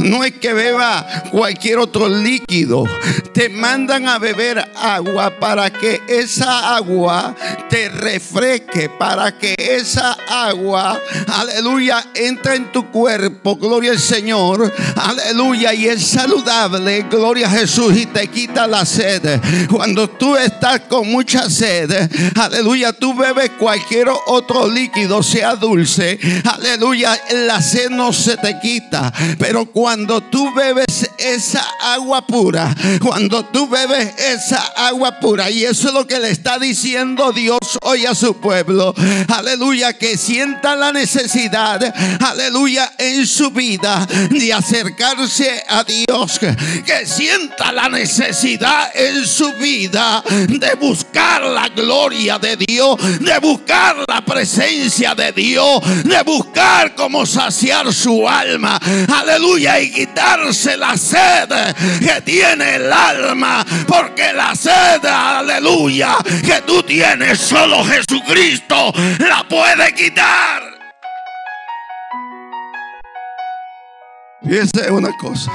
no 0.00 0.24
es 0.24 0.32
que 0.32 0.52
beba 0.52 1.06
cualquier 1.30 1.78
otro 1.78 2.08
líquido. 2.08 2.84
Te 3.32 3.48
mandan 3.48 4.08
a 4.08 4.18
beber 4.18 4.72
agua 4.76 5.38
para 5.38 5.70
que 5.70 6.00
esa 6.08 6.74
agua 6.76 7.34
te 7.68 7.88
refresque, 7.88 8.88
para 8.88 9.36
que 9.38 9.54
esa 9.58 10.16
agua, 10.28 11.00
aleluya, 11.28 12.04
entre 12.14 12.56
en 12.56 12.72
tu 12.72 12.90
cuerpo, 12.90 13.56
gloria 13.56 13.92
al 13.92 13.98
Señor, 13.98 14.72
aleluya, 14.96 15.74
y 15.74 15.88
es 15.88 16.06
saludable, 16.06 17.06
gloria 17.10 17.46
a 17.46 17.50
Jesús, 17.50 17.96
y 17.96 18.06
te 18.06 18.28
quita 18.28 18.66
la 18.66 18.84
sed. 18.84 19.40
Cuando 19.70 20.08
tú 20.08 20.36
estás 20.36 20.80
con 20.88 21.10
mucha 21.10 21.48
sed, 21.50 22.10
aleluya, 22.36 22.92
tú 22.92 23.14
bebes 23.14 23.50
cualquier 23.58 24.08
otro 24.26 24.68
líquido, 24.68 25.22
sea 25.22 25.54
dulce, 25.56 26.18
aleluya, 26.44 27.20
la 27.32 27.60
sed 27.60 27.75
no 27.90 28.12
se 28.12 28.36
te 28.36 28.58
quita. 28.60 29.12
Pero 29.38 29.66
cuando 29.66 30.22
tú 30.22 30.52
bebes 30.54 31.10
esa 31.18 31.64
agua 31.80 32.26
pura, 32.26 32.74
cuando 33.00 33.44
tú 33.46 33.68
bebes 33.68 34.14
esa 34.18 34.60
agua 34.76 35.20
pura, 35.20 35.50
y 35.50 35.64
eso 35.64 35.88
es 35.88 35.94
lo 35.94 36.06
que 36.06 36.18
le 36.18 36.30
está 36.30 36.58
diciendo 36.58 37.32
Dios 37.32 37.58
hoy 37.82 38.06
a 38.06 38.14
su 38.14 38.34
pueblo, 38.40 38.94
aleluya, 39.28 39.92
que 39.94 40.16
sienta 40.16 40.76
la 40.76 40.92
necesidad, 40.92 41.80
aleluya, 42.20 42.92
en 42.98 43.26
su 43.26 43.50
vida 43.50 44.06
de 44.30 44.52
acercarse 44.52 45.64
a 45.68 45.84
Dios, 45.84 46.38
que 46.38 47.06
sienta 47.06 47.72
la 47.72 47.88
necesidad 47.88 48.90
en 48.94 49.26
su 49.26 49.52
vida 49.54 50.22
de 50.26 50.74
buscar 50.74 51.42
la 51.42 51.68
gloria 51.68 52.38
de 52.38 52.56
Dios, 52.56 52.96
de 53.20 53.38
buscar 53.38 53.96
la 54.08 54.24
presencia 54.24 55.14
de 55.14 55.32
Dios, 55.32 55.80
de 56.04 56.22
buscar 56.22 56.94
cómo 56.94 57.26
su 57.92 58.28
alma. 58.28 58.78
Aleluya. 59.14 59.80
Y 59.80 59.90
quitarse 59.90 60.76
la 60.76 60.96
sed 60.96 61.48
que 62.00 62.20
tiene 62.22 62.76
el 62.76 62.92
alma. 62.92 63.64
Porque 63.86 64.32
la 64.32 64.54
sed, 64.54 65.04
aleluya, 65.04 66.16
que 66.44 66.62
tú 66.66 66.82
tienes, 66.82 67.38
solo 67.38 67.84
Jesucristo 67.84 68.92
la 69.18 69.46
puede 69.48 69.94
quitar. 69.94 70.62
Fíjense 74.42 74.90
una 74.90 75.16
cosa. 75.16 75.52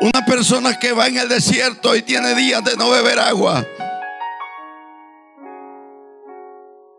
Una 0.00 0.26
persona 0.26 0.78
que 0.78 0.92
va 0.92 1.06
en 1.06 1.18
el 1.18 1.28
desierto 1.28 1.94
y 1.96 2.02
tiene 2.02 2.34
días 2.34 2.62
de 2.64 2.76
no 2.76 2.90
beber 2.90 3.18
agua. 3.18 3.64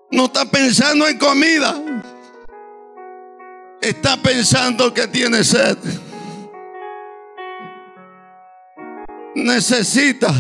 No 0.10 0.26
está 0.26 0.46
pensando 0.46 1.08
en 1.08 1.18
comida 1.18 1.76
está 3.82 4.18
pensando 4.18 4.94
que 4.94 5.08
tiene 5.08 5.44
sed. 5.44 5.78
Necesita 9.36 10.34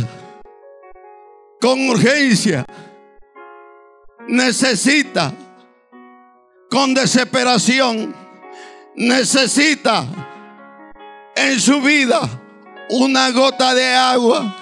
con 1.61 1.89
urgencia. 1.89 2.65
Necesita 4.27 5.33
con 6.69 6.93
desesperación. 6.93 8.15
Necesita 8.95 10.05
en 11.35 11.59
su 11.59 11.81
vida 11.81 12.21
una 12.89 13.29
gota 13.31 13.73
de 13.73 13.93
agua. 13.93 14.55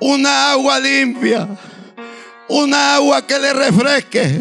Una 0.00 0.52
agua 0.52 0.78
limpia. 0.78 1.46
Una 2.48 2.96
agua 2.96 3.26
que 3.26 3.38
le 3.38 3.52
refresque 3.52 4.40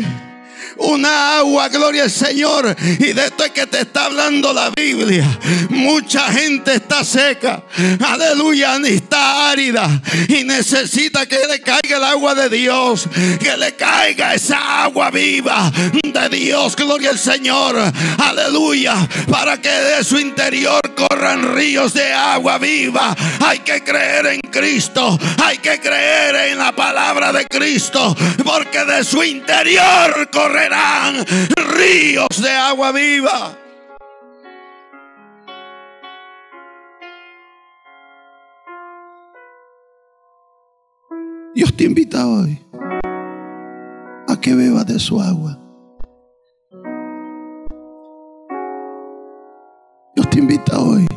una 0.80 1.40
agua, 1.40 1.70
gloria 1.70 2.04
al 2.04 2.12
Señor. 2.12 2.76
Y 3.00 3.14
de 3.14 3.26
esto 3.26 3.46
es 3.46 3.52
que 3.52 3.68
te 3.68 3.82
está 3.82 4.06
hablando 4.06 4.54
la 4.54 4.72
Biblia. 4.72 5.26
Mucha 5.70 6.32
gente 6.32 6.76
está 6.76 7.04
seca, 7.04 7.64
aleluya, 8.06 8.80
ni 8.80 8.90
está 8.90 9.52
árida. 9.52 10.02
Y 10.28 10.44
necesita 10.44 11.26
que 11.26 11.40
le 11.48 11.62
caiga 11.62 11.98
el 11.98 12.04
agua 12.04 12.36
de 12.36 12.50
Dios, 12.50 13.08
que 13.40 13.58
le 13.58 13.76
caiga 13.76 14.34
esa 14.34 14.84
agua 14.84 15.12
viva 15.12 15.72
de 16.04 16.30
Dios, 16.30 16.76
gloria 16.76 17.12
al 17.12 17.20
Señor, 17.20 17.76
aleluya, 18.18 18.96
para 19.30 19.58
que 19.62 19.70
de 19.70 20.04
su 20.04 20.20
interior 20.20 20.82
corran 20.96 21.56
ríos 21.56 21.94
de 21.94 22.12
agua 22.12 22.58
viva. 22.58 23.16
Hay 23.46 23.60
que 23.60 23.84
creer 23.84 24.26
en 24.28 24.40
Cristo, 24.52 25.18
hay 25.44 25.60
que 25.60 25.80
creer 25.80 26.52
en 26.52 26.58
la 26.58 26.72
palabra 26.76 27.32
de 27.32 27.46
Cristo, 27.46 28.16
porque 28.44 28.84
de 28.86 29.04
su 29.04 29.24
interior 29.24 30.30
ríos 31.76 32.42
de 32.42 32.50
agua 32.50 32.92
viva. 32.92 33.58
Dios 41.56 41.76
te 41.76 41.84
invita 41.86 42.28
hoy 42.28 42.60
a 44.28 44.40
que 44.40 44.54
bebas 44.56 44.86
de 44.86 45.00
su 45.00 45.20
agua. 45.20 45.58
Dios 50.16 50.30
te 50.30 50.40
invita 50.40 50.80
hoy 50.80 51.08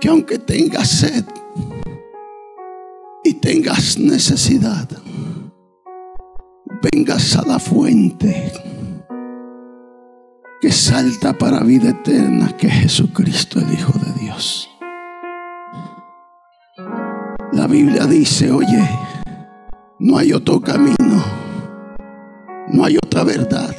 que 0.00 0.08
aunque 0.08 0.38
tengas 0.38 0.88
sed 0.88 1.24
y 3.24 3.34
tengas 3.34 3.98
necesidad, 3.98 4.88
a 7.10 7.42
la 7.46 7.58
fuente 7.58 8.52
que 10.60 10.70
salta 10.70 11.32
para 11.32 11.60
vida 11.60 11.90
eterna, 11.90 12.54
que 12.54 12.66
es 12.66 12.74
Jesucristo, 12.74 13.60
el 13.60 13.72
Hijo 13.72 13.94
de 13.98 14.20
Dios. 14.20 14.68
La 17.52 17.66
Biblia 17.66 18.04
dice, 18.04 18.52
oye, 18.52 18.86
no 19.98 20.18
hay 20.18 20.34
otro 20.34 20.60
camino, 20.60 21.24
no 22.68 22.84
hay 22.84 22.98
otra 22.98 23.24
verdad. 23.24 23.74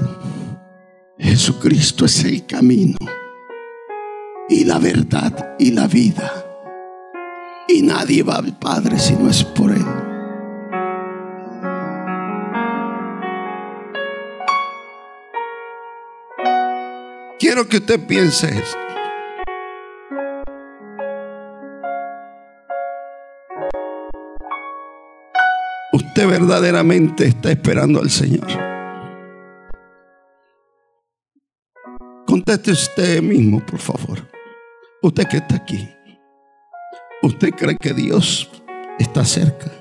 Jesucristo 1.19 2.05
es 2.05 2.23
el 2.23 2.47
camino 2.47 2.97
y 4.49 4.63
la 4.63 4.79
verdad 4.79 5.55
y 5.59 5.69
la 5.69 5.85
vida. 5.85 6.31
Y 7.67 7.83
nadie 7.83 8.23
va 8.23 8.37
al 8.37 8.57
Padre 8.57 8.97
si 8.97 9.13
no 9.13 9.29
es 9.29 9.43
por 9.43 9.71
Él. 9.71 10.08
Quiero 17.49 17.67
que 17.67 17.77
usted 17.77 17.99
piense 18.05 18.47
esto. 18.47 18.77
Usted 25.93 26.27
verdaderamente 26.27 27.25
está 27.25 27.49
esperando 27.49 28.01
al 28.01 28.11
Señor. 28.11 28.45
Conteste 32.27 32.69
usted 32.69 33.23
mismo, 33.23 33.65
por 33.65 33.79
favor. 33.79 34.19
Usted 35.01 35.27
que 35.27 35.37
está 35.37 35.55
aquí. 35.55 35.89
¿Usted 37.23 37.49
cree 37.55 37.77
que 37.77 37.95
Dios 37.95 38.47
está 38.99 39.25
cerca? 39.25 39.71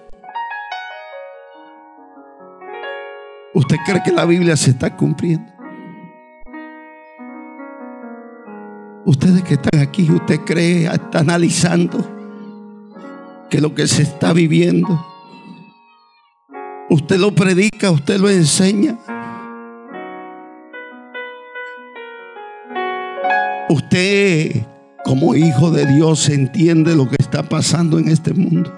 ¿Usted 3.53 3.77
cree 3.85 4.03
que 4.03 4.13
la 4.13 4.25
Biblia 4.25 4.57
se 4.57 4.71
está 4.71 4.97
cumpliendo? 4.97 5.58
Ustedes 9.09 9.43
que 9.43 9.55
están 9.55 9.81
aquí, 9.81 10.03
usted 10.11 10.41
cree, 10.41 10.85
está 10.85 11.21
analizando 11.21 12.07
que 13.49 13.59
lo 13.59 13.75
que 13.75 13.87
se 13.87 14.03
está 14.03 14.35
viviendo, 14.35 15.03
usted 16.91 17.17
lo 17.17 17.35
predica, 17.35 17.91
usted 17.91 18.21
lo 18.21 18.29
enseña. 18.29 18.99
Usted 23.71 24.67
como 25.07 25.35
hijo 25.35 25.71
de 25.71 25.87
Dios 25.87 26.29
entiende 26.29 26.95
lo 26.95 27.09
que 27.09 27.17
está 27.19 27.43
pasando 27.43 27.99
en 27.99 28.09
este 28.09 28.35
mundo. 28.35 28.78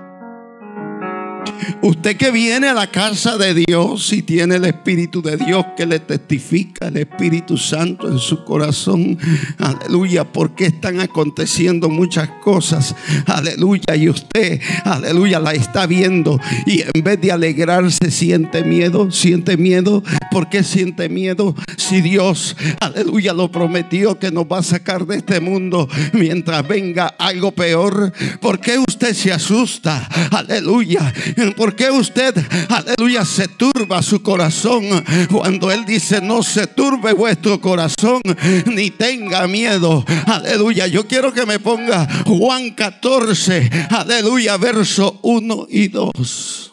Usted 1.82 2.18
que 2.18 2.30
viene 2.30 2.68
a 2.68 2.74
la 2.74 2.88
casa 2.88 3.38
de 3.38 3.54
Dios 3.54 4.12
y 4.12 4.20
tiene 4.20 4.56
el 4.56 4.66
Espíritu 4.66 5.22
de 5.22 5.38
Dios 5.38 5.64
que 5.78 5.86
le 5.86 5.98
testifica 5.98 6.88
el 6.88 6.98
Espíritu 6.98 7.56
Santo 7.56 8.06
en 8.06 8.18
su 8.18 8.44
corazón. 8.44 9.18
Aleluya, 9.56 10.24
porque 10.24 10.66
están 10.66 11.00
aconteciendo 11.00 11.88
muchas 11.88 12.28
cosas. 12.44 12.94
Aleluya, 13.24 13.96
y 13.96 14.10
usted, 14.10 14.60
aleluya, 14.84 15.40
la 15.40 15.52
está 15.52 15.86
viendo 15.86 16.38
y 16.66 16.82
en 16.82 17.02
vez 17.02 17.18
de 17.18 17.32
alegrarse 17.32 18.10
siente 18.10 18.62
miedo, 18.62 19.10
siente 19.10 19.56
miedo. 19.56 20.02
¿Por 20.30 20.50
qué 20.50 20.62
siente 20.62 21.08
miedo? 21.08 21.54
Si 21.78 22.02
Dios, 22.02 22.56
aleluya, 22.80 23.32
lo 23.32 23.50
prometió 23.50 24.18
que 24.18 24.30
nos 24.30 24.44
va 24.44 24.58
a 24.58 24.62
sacar 24.62 25.06
de 25.06 25.16
este 25.16 25.40
mundo 25.40 25.88
mientras 26.12 26.66
venga 26.68 27.06
algo 27.06 27.52
peor. 27.52 28.12
¿Por 28.40 28.60
qué 28.60 28.78
usted 28.78 29.14
se 29.14 29.32
asusta? 29.32 30.06
Aleluya. 30.30 31.12
¿Por 31.56 31.69
qué 31.74 31.90
usted, 31.90 32.34
aleluya, 32.68 33.24
se 33.24 33.48
turba 33.48 34.02
su 34.02 34.22
corazón 34.22 34.84
cuando 35.30 35.70
Él 35.70 35.84
dice, 35.84 36.20
no 36.20 36.42
se 36.42 36.66
turbe 36.66 37.12
vuestro 37.12 37.60
corazón 37.60 38.20
ni 38.66 38.90
tenga 38.90 39.46
miedo? 39.46 40.04
Aleluya. 40.26 40.86
Yo 40.86 41.06
quiero 41.06 41.32
que 41.32 41.46
me 41.46 41.58
ponga 41.58 42.08
Juan 42.24 42.70
14, 42.70 43.70
aleluya, 43.90 44.56
verso 44.56 45.18
1 45.22 45.66
y 45.68 45.88
2. 45.88 46.72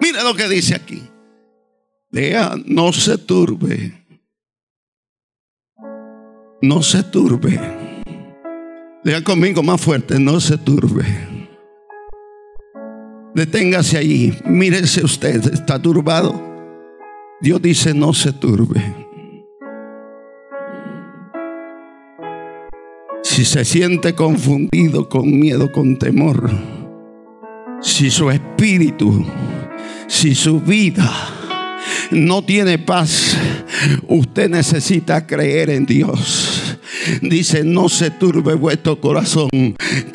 Mira 0.00 0.22
lo 0.22 0.34
que 0.34 0.48
dice 0.48 0.74
aquí. 0.74 1.02
No 2.66 2.92
se 2.92 3.18
turbe. 3.18 4.06
No 6.62 6.82
se 6.82 7.02
turbe. 7.04 7.60
Lea 9.04 9.22
conmigo 9.22 9.62
más 9.62 9.80
fuerte, 9.80 10.18
no 10.18 10.40
se 10.40 10.58
turbe. 10.58 11.37
Deténgase 13.38 13.96
allí, 13.96 14.34
mírese 14.46 15.04
usted, 15.04 15.54
está 15.54 15.80
turbado. 15.80 16.42
Dios 17.40 17.62
dice, 17.62 17.94
no 17.94 18.12
se 18.12 18.32
turbe. 18.32 18.82
Si 23.22 23.44
se 23.44 23.64
siente 23.64 24.16
confundido, 24.16 25.08
con 25.08 25.38
miedo, 25.38 25.70
con 25.70 26.00
temor, 26.00 26.50
si 27.80 28.10
su 28.10 28.28
espíritu, 28.28 29.24
si 30.08 30.34
su 30.34 30.60
vida 30.60 31.08
no 32.10 32.42
tiene 32.44 32.76
paz, 32.76 33.36
usted 34.08 34.50
necesita 34.50 35.24
creer 35.24 35.70
en 35.70 35.86
Dios. 35.86 36.57
Dice, 37.22 37.64
no 37.64 37.88
se 37.88 38.10
turbe 38.10 38.54
vuestro 38.54 39.00
corazón. 39.00 39.48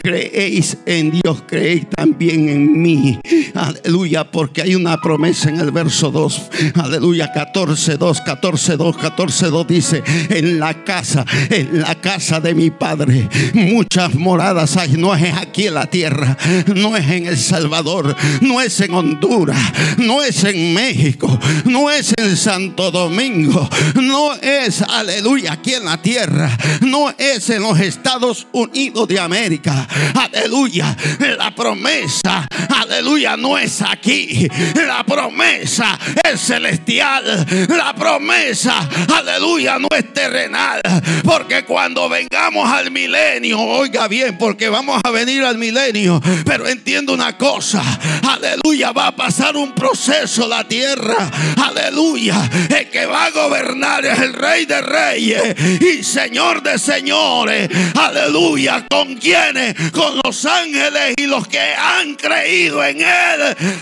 Creéis 0.02 0.78
en 0.86 1.12
Dios, 1.12 1.44
creéis 1.48 1.90
también 1.90 2.50
en 2.50 2.82
mí. 2.82 3.20
Aleluya, 3.56 4.30
porque 4.32 4.62
hay 4.62 4.76
una 4.76 5.00
promesa 5.00 5.50
en 5.50 5.60
el 5.60 5.72
verso 5.72 6.12
2. 6.12 6.42
Aleluya, 6.76 7.32
14, 7.32 7.98
2, 7.98 8.22
14, 8.22 8.78
2, 8.78 8.98
14, 8.98 9.46
2 9.48 9.68
dice, 9.68 10.04
en 10.30 10.60
la 10.60 10.84
casa, 10.84 11.26
en 11.50 11.82
la 11.82 11.96
casa 11.96 12.40
de 12.40 12.56
mi 12.56 12.72
Padre, 12.72 13.30
muchas 13.54 14.16
moradas 14.16 14.76
hay. 14.78 14.94
No 14.94 15.14
es 15.16 15.34
aquí 15.34 15.68
en 15.68 15.76
la 15.76 15.86
tierra, 15.86 16.38
no 16.76 16.98
es 16.98 17.08
en 17.10 17.28
El 17.28 17.38
Salvador, 17.38 18.16
no 18.42 18.62
es 18.62 18.80
en 18.82 18.94
Honduras, 18.94 19.60
no 19.98 20.24
es 20.24 20.44
en 20.44 20.74
México, 20.74 21.40
no 21.66 21.92
es 21.92 22.14
en 22.18 22.36
Santo 22.36 22.92
Domingo, 22.92 23.70
no 23.96 24.34
es, 24.34 24.82
aleluya, 24.82 25.54
aquí 25.54 25.74
en 25.74 25.86
la 25.86 26.02
tierra, 26.02 26.58
no 26.82 27.12
es 27.18 27.50
en 27.50 27.62
los 27.62 27.80
Estados 27.80 28.48
Unidos 28.52 29.08
de 29.08 29.20
América. 29.20 29.88
Aleluya. 30.16 30.96
La 31.38 31.54
promesa, 31.54 32.48
aleluya, 32.82 33.38
no 33.44 33.58
es 33.58 33.82
aquí. 33.82 34.48
La 34.88 35.04
promesa 35.04 36.00
es 36.24 36.40
celestial. 36.40 37.46
La 37.68 37.94
promesa, 37.94 38.88
aleluya, 39.14 39.78
no 39.78 39.90
es 39.94 40.14
terrenal. 40.14 40.82
Porque 41.26 41.66
cuando 41.66 42.08
vengamos 42.08 42.72
al 42.72 42.90
milenio, 42.90 43.60
oiga 43.60 44.08
bien, 44.08 44.38
porque 44.38 44.70
vamos 44.70 45.02
a 45.04 45.12
venir 45.12 45.44
al 45.44 45.58
milenio. 45.58 46.22
Pero 46.46 46.68
entiendo 46.70 47.14
una 47.14 47.38
cosa, 47.38 47.84
aleluya, 48.30 48.94
va 48.94 49.08
a 49.08 49.16
pasar 49.16 49.58
un 49.58 49.74
proceso 49.74 50.48
la 50.48 50.66
tierra. 50.66 51.30
Aleluya. 51.62 52.50
El 52.70 52.90
que 52.90 53.06
va 53.06 53.26
a 53.26 53.32
gobernar 53.32 54.06
es 54.06 54.20
el 54.20 54.34
rey 54.34 54.66
de 54.66 54.82
reyes 54.82 55.82
y 55.82 56.02
señor 56.02 56.64
de 56.64 56.80
señores. 56.80 57.70
Aleluya. 58.00 58.86
¿Con 58.90 59.16
quienes? 59.16 59.76
Con 59.92 60.22
los 60.24 60.46
ángeles 60.46 61.16
y 61.18 61.26
los 61.26 61.46
que 61.48 61.60
han 61.60 62.16
creído 62.16 62.82
en 62.86 63.02
Él. 63.02 63.33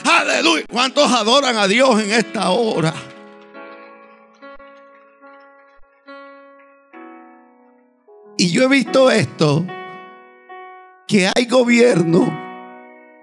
Aleluya. 0.04 0.66
¿Cuántos 0.72 1.12
adoran 1.12 1.58
a 1.58 1.68
Dios 1.68 2.02
en 2.02 2.12
esta 2.12 2.50
hora? 2.52 2.94
Y 8.38 8.52
yo 8.52 8.64
he 8.64 8.68
visto 8.68 9.12
esto, 9.12 9.66
que 11.08 11.30
hay 11.34 11.46
gobiernos 11.46 12.28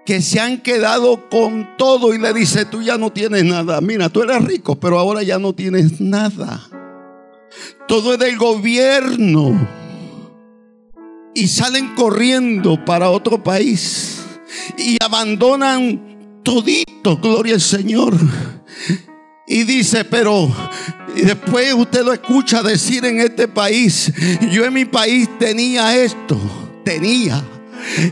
que 0.05 0.21
se 0.21 0.39
han 0.39 0.61
quedado 0.61 1.29
con 1.29 1.77
todo 1.77 2.13
y 2.13 2.17
le 2.17 2.33
dice, 2.33 2.65
tú 2.65 2.81
ya 2.81 2.97
no 2.97 3.11
tienes 3.11 3.43
nada. 3.43 3.79
Mira, 3.81 4.09
tú 4.09 4.23
eres 4.23 4.43
rico, 4.43 4.79
pero 4.79 4.97
ahora 4.97 5.21
ya 5.21 5.37
no 5.37 5.53
tienes 5.53 6.01
nada. 6.01 6.67
Todo 7.87 8.13
es 8.13 8.19
del 8.19 8.37
gobierno. 8.37 9.69
Y 11.35 11.47
salen 11.47 11.93
corriendo 11.95 12.83
para 12.85 13.11
otro 13.11 13.43
país. 13.43 14.25
Y 14.77 14.97
abandonan 15.03 16.08
todito, 16.43 17.17
gloria 17.17 17.55
al 17.55 17.61
Señor. 17.61 18.15
Y 19.47 19.63
dice, 19.63 20.05
pero 20.05 20.53
y 21.15 21.21
después 21.21 21.73
usted 21.73 22.03
lo 22.03 22.13
escucha 22.13 22.61
decir 22.61 23.03
en 23.05 23.19
este 23.19 23.47
país, 23.47 24.11
yo 24.51 24.63
en 24.65 24.73
mi 24.73 24.85
país 24.85 25.27
tenía 25.39 25.95
esto, 25.97 26.39
tenía. 26.85 27.43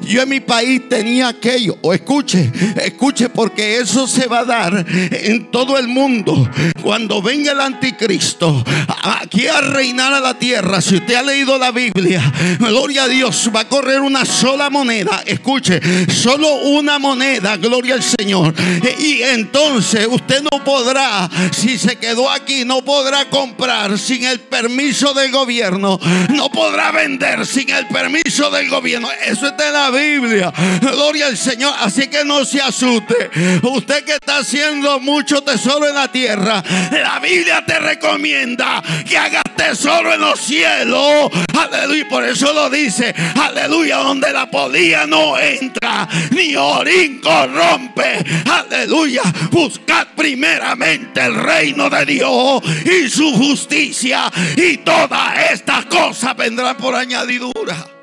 Yo 0.02 0.22
en 0.22 0.30
mi 0.30 0.40
país 0.40 0.82
tenía 0.90 1.30
aquello. 1.30 1.78
O 1.82 1.94
escuche, 1.94 2.52
escuche, 2.84 3.30
porque 3.30 3.78
eso 3.78 4.08
se 4.08 4.28
va 4.28 4.40
a 4.40 4.46
dar 4.46 4.86
en 4.88 5.52
todo 5.52 5.78
el 5.78 5.88
mundo. 5.88 6.50
Cuando 6.82 7.22
venga 7.22 7.52
el 7.52 7.62
anticristo 7.62 8.64
aquí 9.04 9.48
a 9.48 9.62
reinar 9.62 10.14
a 10.14 10.20
la 10.20 10.38
tierra, 10.38 10.82
si 10.82 10.96
usted 10.96 11.16
ha 11.16 11.22
leído 11.22 11.58
la 11.58 11.72
Biblia, 11.72 12.22
gloria 12.60 13.04
a 13.04 13.08
Dios, 13.08 13.50
va 13.56 13.62
a 13.62 13.68
correr 13.68 14.02
una 14.02 14.26
sola 14.26 14.70
moneda. 14.70 15.24
Escuche, 15.26 15.80
solo 16.12 16.54
una 16.64 17.00
moneda, 17.00 17.58
gloria 17.58 17.96
al 17.96 18.04
Señor. 18.04 18.54
Y 19.00 19.22
entonces 19.22 20.08
usted 20.10 20.42
no 20.42 20.64
podrá, 20.64 21.30
si 21.52 21.78
se 21.78 21.98
quedó 21.98 22.30
aquí, 22.30 22.66
no 22.66 22.84
podrá 22.84 23.30
comprar 23.30 23.98
sin 23.98 24.26
el 24.26 24.40
permiso 24.40 25.14
del 25.14 25.32
gobierno. 25.32 26.00
No 26.34 26.50
podrá 26.50 26.92
vender 26.92 27.46
sin 27.46 27.70
el 27.70 27.88
permiso 27.88 28.50
del 28.52 28.70
gobierno. 28.70 29.10
Eso 29.26 29.48
es 29.48 29.57
de 29.58 29.72
la 29.72 29.90
Biblia. 29.90 30.54
Gloria 30.82 31.28
al 31.28 31.38
Señor. 31.38 31.74
Así 31.80 32.08
que 32.08 32.24
no 32.24 32.46
se 32.46 32.62
asuste. 32.62 33.30
Usted 33.62 34.04
que 34.04 34.14
está 34.14 34.38
haciendo 34.38 35.00
mucho 35.00 35.42
tesoro 35.42 35.88
en 35.88 35.96
la 35.96 36.12
tierra, 36.12 36.64
la 36.92 37.20
Biblia 37.20 37.64
te 37.66 37.80
recomienda 37.80 38.84
que 39.08 39.18
hagas 39.18 39.44
tesoro 39.56 40.14
en 40.14 40.22
los 40.22 40.40
cielos. 40.40 41.32
Aleluya. 41.58 42.08
Por 42.10 42.24
eso 42.24 42.54
lo 42.54 42.70
dice. 42.70 43.14
Aleluya. 43.42 43.98
Donde 43.98 44.32
la 44.32 44.50
podía 44.50 45.06
no 45.06 45.38
entra, 45.38 46.08
ni 46.32 46.56
orín 46.56 47.20
corrompe. 47.20 48.24
Aleluya. 48.50 49.24
Buscad 49.52 50.08
primeramente 50.16 51.26
el 51.26 51.36
reino 51.36 51.90
de 51.90 52.06
Dios 52.06 52.62
y 52.86 53.10
su 53.10 53.34
justicia. 53.34 54.32
Y 54.56 54.78
todas 54.78 55.52
estas 55.52 55.86
cosas 55.86 56.36
vendrán 56.36 56.78
por 56.78 56.96
añadidura. 56.96 57.97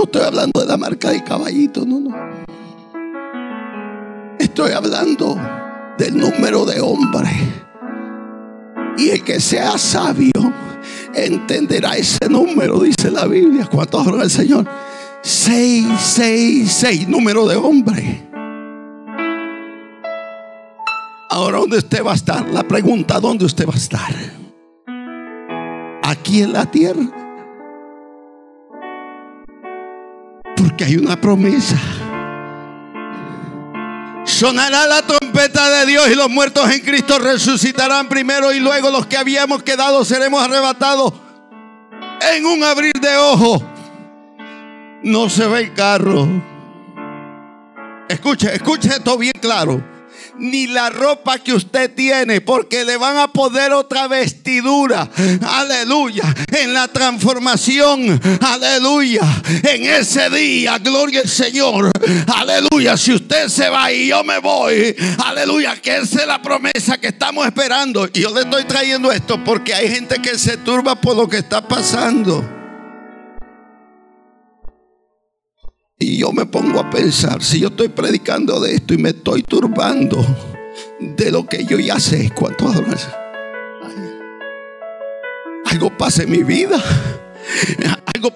No 0.00 0.04
estoy 0.04 0.22
hablando 0.22 0.60
de 0.62 0.66
la 0.66 0.78
marca 0.78 1.10
de 1.10 1.22
caballito, 1.22 1.84
no, 1.84 2.00
no. 2.00 2.16
Estoy 4.38 4.72
hablando 4.72 5.38
del 5.98 6.16
número 6.16 6.64
de 6.64 6.80
hombres. 6.80 7.30
Y 8.96 9.10
el 9.10 9.22
que 9.22 9.38
sea 9.40 9.76
sabio 9.76 10.32
entenderá 11.12 11.98
ese 11.98 12.30
número, 12.30 12.80
dice 12.80 13.10
la 13.10 13.26
Biblia. 13.26 13.68
¿Cuántos 13.70 14.06
ahora 14.06 14.22
el 14.22 14.30
Señor? 14.30 14.64
Seis, 15.20 15.86
seis, 15.98 16.72
seis, 16.72 17.06
número 17.06 17.46
de 17.46 17.56
hombres. 17.56 18.22
Ahora, 21.28 21.58
¿dónde 21.58 21.76
usted 21.76 22.02
va 22.02 22.12
a 22.12 22.16
estar? 22.16 22.48
La 22.48 22.62
pregunta, 22.62 23.20
¿dónde 23.20 23.44
usted 23.44 23.68
va 23.68 23.74
a 23.74 23.76
estar? 23.76 24.14
Aquí 26.02 26.40
en 26.40 26.54
la 26.54 26.64
tierra 26.64 27.19
Porque 30.60 30.84
hay 30.84 30.96
una 30.96 31.18
promesa. 31.20 31.76
Sonará 34.24 34.86
la 34.86 35.02
trompeta 35.02 35.70
de 35.70 35.86
Dios 35.86 36.10
y 36.10 36.14
los 36.14 36.28
muertos 36.28 36.70
en 36.70 36.80
Cristo 36.80 37.18
resucitarán 37.18 38.08
primero 38.08 38.52
y 38.52 38.60
luego 38.60 38.90
los 38.90 39.06
que 39.06 39.16
habíamos 39.16 39.62
quedado 39.62 40.04
seremos 40.04 40.42
arrebatados 40.42 41.14
en 42.34 42.44
un 42.44 42.62
abrir 42.62 42.92
de 42.92 43.16
ojos. 43.16 43.62
No 45.02 45.30
se 45.30 45.46
ve 45.46 45.60
el 45.60 45.72
carro, 45.72 46.28
Escuche, 48.08 48.52
escuche 48.54 48.88
esto 48.88 49.16
bien 49.16 49.32
claro 49.40 49.89
ni 50.40 50.66
la 50.66 50.90
ropa 50.90 51.38
que 51.38 51.52
usted 51.52 51.94
tiene, 51.94 52.40
porque 52.40 52.84
le 52.84 52.96
van 52.96 53.16
a 53.18 53.32
poner 53.32 53.72
otra 53.72 54.08
vestidura. 54.08 55.08
Aleluya. 55.42 56.34
En 56.52 56.74
la 56.74 56.88
transformación. 56.88 58.20
Aleluya. 58.40 59.22
En 59.62 59.84
ese 59.84 60.30
día, 60.30 60.78
gloria 60.78 61.20
al 61.20 61.28
Señor. 61.28 61.90
Aleluya. 62.34 62.96
Si 62.96 63.12
usted 63.12 63.48
se 63.48 63.68
va 63.68 63.92
y 63.92 64.08
yo 64.08 64.24
me 64.24 64.38
voy. 64.38 64.96
Aleluya. 65.24 65.80
Que 65.80 65.98
esa 65.98 66.20
es 66.20 66.26
la 66.26 66.40
promesa 66.42 66.98
que 66.98 67.08
estamos 67.08 67.46
esperando. 67.46 68.08
Y 68.12 68.20
yo 68.20 68.34
le 68.34 68.42
estoy 68.42 68.64
trayendo 68.64 69.12
esto 69.12 69.42
porque 69.44 69.74
hay 69.74 69.88
gente 69.90 70.20
que 70.20 70.38
se 70.38 70.56
turba 70.56 70.94
por 70.96 71.16
lo 71.16 71.28
que 71.28 71.38
está 71.38 71.66
pasando. 71.66 72.59
Y 76.02 76.16
yo 76.16 76.32
me 76.32 76.46
pongo 76.46 76.80
a 76.80 76.88
pensar, 76.88 77.42
si 77.42 77.60
yo 77.60 77.68
estoy 77.68 77.90
predicando 77.90 78.58
de 78.58 78.74
esto 78.74 78.94
y 78.94 78.98
me 78.98 79.10
estoy 79.10 79.42
turbando 79.42 80.24
de 80.98 81.30
lo 81.30 81.44
que 81.44 81.66
yo 81.66 81.78
ya 81.78 82.00
sé, 82.00 82.30
¿cuánto 82.34 82.72
Algo 85.66 85.96
pasa 85.98 86.22
en 86.22 86.30
mi 86.30 86.42
vida. 86.42 86.82
Algo, 88.14 88.30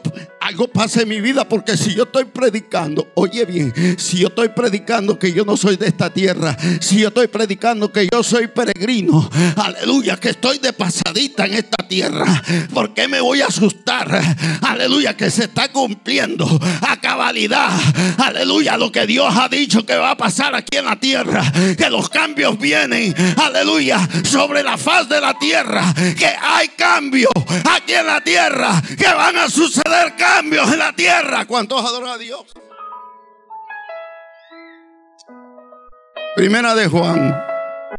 algo 0.45 0.69
pasa 0.69 1.01
en 1.01 1.09
mi 1.09 1.23
vida 1.23 1.49
porque 1.49 1.75
si 1.75 1.95
yo 1.95 2.03
estoy 2.03 2.27
predicando, 2.27 3.11
oye 3.15 3.47
bien, 3.47 3.73
si 3.99 4.19
yo 4.19 4.29
estoy 4.29 4.51
predicando 4.51 5.19
que 5.19 5.33
yo 5.33 5.43
no 5.43 5.57
soy 5.57 5.79
de 5.79 5.87
esta 5.87 6.11
tierra, 6.11 6.55
si 6.81 6.99
yo 6.99 7.09
estoy 7.09 7.29
predicando 7.29 7.91
que 7.91 8.07
yo 8.13 8.23
soy 8.23 8.49
peregrino, 8.49 9.31
aleluya, 9.57 10.19
que 10.19 10.31
estoy 10.31 10.59
de 10.59 10.75
pasadita 10.75 11.47
en 11.47 11.55
esta 11.55 11.89
tierra, 11.89 12.43
¿por 12.75 12.93
qué 12.93 13.09
me 13.09 13.23
voy 13.23 13.41
a 13.41 13.47
asustar? 13.47 14.21
Aleluya, 14.61 15.17
que 15.17 15.31
se 15.31 15.45
está 15.45 15.73
cumpliendo 15.73 16.47
a 16.83 17.01
cabalidad, 17.01 17.71
aleluya, 18.19 18.77
lo 18.77 18.93
que 18.93 19.07
Dios 19.07 19.35
ha 19.35 19.49
dicho 19.49 19.87
que 19.87 19.97
va 19.97 20.11
a 20.11 20.17
pasar 20.17 20.55
aquí 20.55 20.77
en 20.77 20.85
la 20.85 21.01
tierra, 21.01 21.43
que 21.75 21.89
los 21.89 22.11
cambios 22.11 22.59
vienen, 22.59 23.15
aleluya, 23.39 24.07
sobre 24.25 24.63
la 24.63 24.77
faz 24.77 25.09
de 25.09 25.23
la 25.23 25.39
tierra, 25.39 25.95
que 26.19 26.27
hay 26.27 26.69
cambios 26.77 27.33
aquí 27.65 27.95
en 27.95 28.07
la 28.07 28.21
tierra, 28.23 28.83
que 28.99 29.07
van 29.07 29.39
a 29.39 29.49
suceder 29.49 30.15
cambios 30.19 30.34
cambios 30.35 30.73
en 30.73 30.79
la 30.79 30.95
tierra. 30.95 31.47
¿Cuántos 31.47 31.85
adoran 31.85 32.11
a 32.11 32.19
Dios? 32.19 32.43
Primera 36.35 36.75
de 36.75 36.89
Juan, 36.89 37.33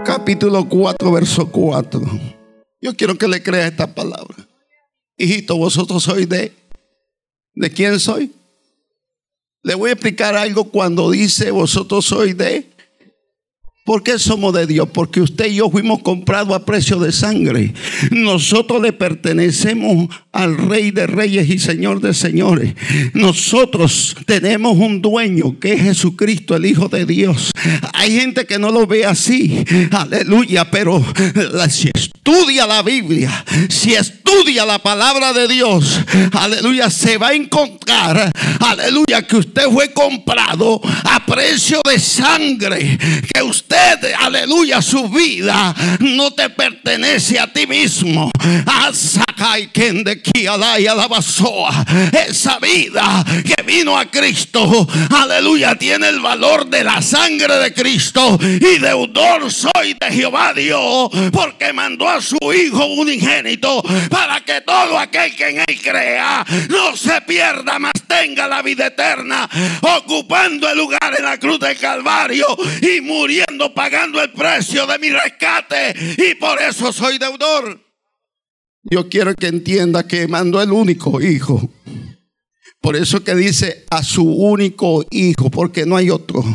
capítulo 0.04 0.67
4, 0.67 1.12
verso 1.12 1.50
4. 1.50 2.02
Yo 2.82 2.95
quiero 2.95 3.17
que 3.17 3.28
le 3.28 3.41
crea 3.41 3.67
esta 3.67 3.88
palabra. 3.88 4.36
Hijito, 5.17 5.56
vosotros 5.58 6.04
sois 6.04 6.28
de... 6.28 6.54
¿De 7.54 7.69
quién 7.69 8.02
soy? 8.02 8.34
Le 9.63 9.76
voy 9.76 9.91
a 9.91 9.93
explicar 9.93 10.36
algo 10.36 10.65
cuando 10.65 11.10
dice 11.12 11.52
vosotros 11.52 12.06
sois 12.06 12.36
de... 12.38 12.75
¿Por 13.86 14.02
qué 14.02 14.17
somos 14.17 14.52
de 14.56 14.65
Dios? 14.65 14.89
Porque 14.91 15.21
usted 15.21 15.45
y 15.45 15.58
yo 15.58 15.69
fuimos 15.69 16.02
comprados 16.02 16.56
a 16.56 16.65
precio 16.65 16.98
de 16.98 17.12
sangre. 17.12 17.71
Nosotros 18.10 18.82
le 18.82 18.93
pertenecemos 18.93 20.10
al 20.32 20.58
Rey 20.58 20.89
de 20.89 21.06
Reyes 21.06 21.48
y 21.48 21.60
Señor 21.60 22.02
de 22.02 22.15
Señores. 22.15 22.74
Nosotros 23.13 24.15
tenemos 24.26 24.76
un 24.76 25.04
dueño 25.04 25.60
que 25.60 25.74
es 25.74 25.84
Jesucristo, 25.84 26.56
el 26.56 26.65
Hijo 26.65 26.89
de 26.89 27.06
Dios. 27.06 27.52
Hay 27.93 28.19
gente 28.19 28.48
que 28.48 28.58
no 28.58 28.71
lo 28.71 28.88
ve 28.88 29.06
así. 29.06 29.63
Aleluya. 29.91 30.71
Pero 30.71 31.06
si 31.69 31.91
estudia 31.93 32.65
la 32.65 32.82
Biblia, 32.82 33.45
si 33.69 33.93
estudia 33.93 34.65
la 34.65 34.80
palabra 34.80 35.32
de 35.32 35.48
Dios, 35.48 36.00
aleluya, 36.32 36.89
se 36.89 37.19
va 37.19 37.28
a 37.28 37.34
encontrar, 37.36 38.32
aleluya, 38.60 39.21
que 39.28 39.38
usted 39.38 39.65
fue 39.71 39.93
comprado 39.93 40.82
a 40.84 41.24
precio 41.24 41.82
de 41.88 42.00
sangre. 42.00 42.98
Que 43.32 43.43
usted 43.43 43.75
aleluya, 44.20 44.82
su 44.82 45.10
vida 45.10 45.74
no 46.00 46.32
te 46.32 46.50
pertenece 46.50 47.40
a 47.40 47.52
ti 47.52 47.68
mismo. 47.68 48.32
Esa 52.28 52.60
vida 52.60 53.26
que 53.44 53.64
vino 53.64 53.98
a 53.98 54.06
Cristo, 54.06 54.88
aleluya, 55.10 55.76
tiene 55.76 56.10
el 56.10 56.20
valor 56.20 56.68
de 56.68 56.84
la 56.84 57.02
sangre 57.02 57.56
de 57.56 57.74
Cristo. 57.74 58.38
Y 58.42 58.80
deudor 58.80 59.52
soy 59.52 59.96
de 60.00 60.12
Jehová 60.12 60.54
Dios, 60.54 61.10
porque 61.32 61.74
mandó 61.74 62.10
a 62.10 62.22
su 62.22 62.38
Hijo 62.54 62.86
unigénito 62.86 63.84
para 64.10 64.42
que 64.42 64.62
todo 64.62 64.98
aquel 64.98 65.36
que 65.36 65.50
en 65.50 65.58
él 65.60 65.82
crea 65.82 66.46
no 66.70 66.96
se 66.96 67.22
pierda, 67.22 67.80
mas 67.80 67.94
tenga 68.08 68.48
la 68.48 68.62
vida 68.62 68.88
eterna, 68.88 69.50
ocupando 69.98 70.70
el 70.70 70.78
lugar 70.78 71.16
en 71.18 71.26
la 71.26 71.38
cruz 71.38 71.60
del 71.60 71.78
Calvario 71.78 72.46
y 72.82 73.02
muriendo 73.02 73.64
pagando 73.73 74.21
el 74.21 74.32
precio 74.32 74.86
de 74.86 74.99
mi 74.99 75.10
rescate 75.10 75.93
y 76.17 76.36
por 76.36 76.62
eso 76.62 76.91
soy 76.91 77.17
deudor. 77.17 77.82
Yo 78.84 79.10
quiero 79.10 79.34
que 79.36 79.47
entienda 79.47 80.08
que 80.08 80.28
mandó 80.28 80.62
el 80.62 80.71
único 80.71 81.21
hijo 81.21 81.69
por 82.86 82.95
eso 82.95 83.23
que 83.23 83.34
dice 83.34 83.84
a 83.89 84.04
su 84.04 84.23
único 84.23 85.04
hijo, 85.10 85.49
porque 85.49 85.88
no 85.88 85.97
hay 85.97 86.12
otro 86.12 86.45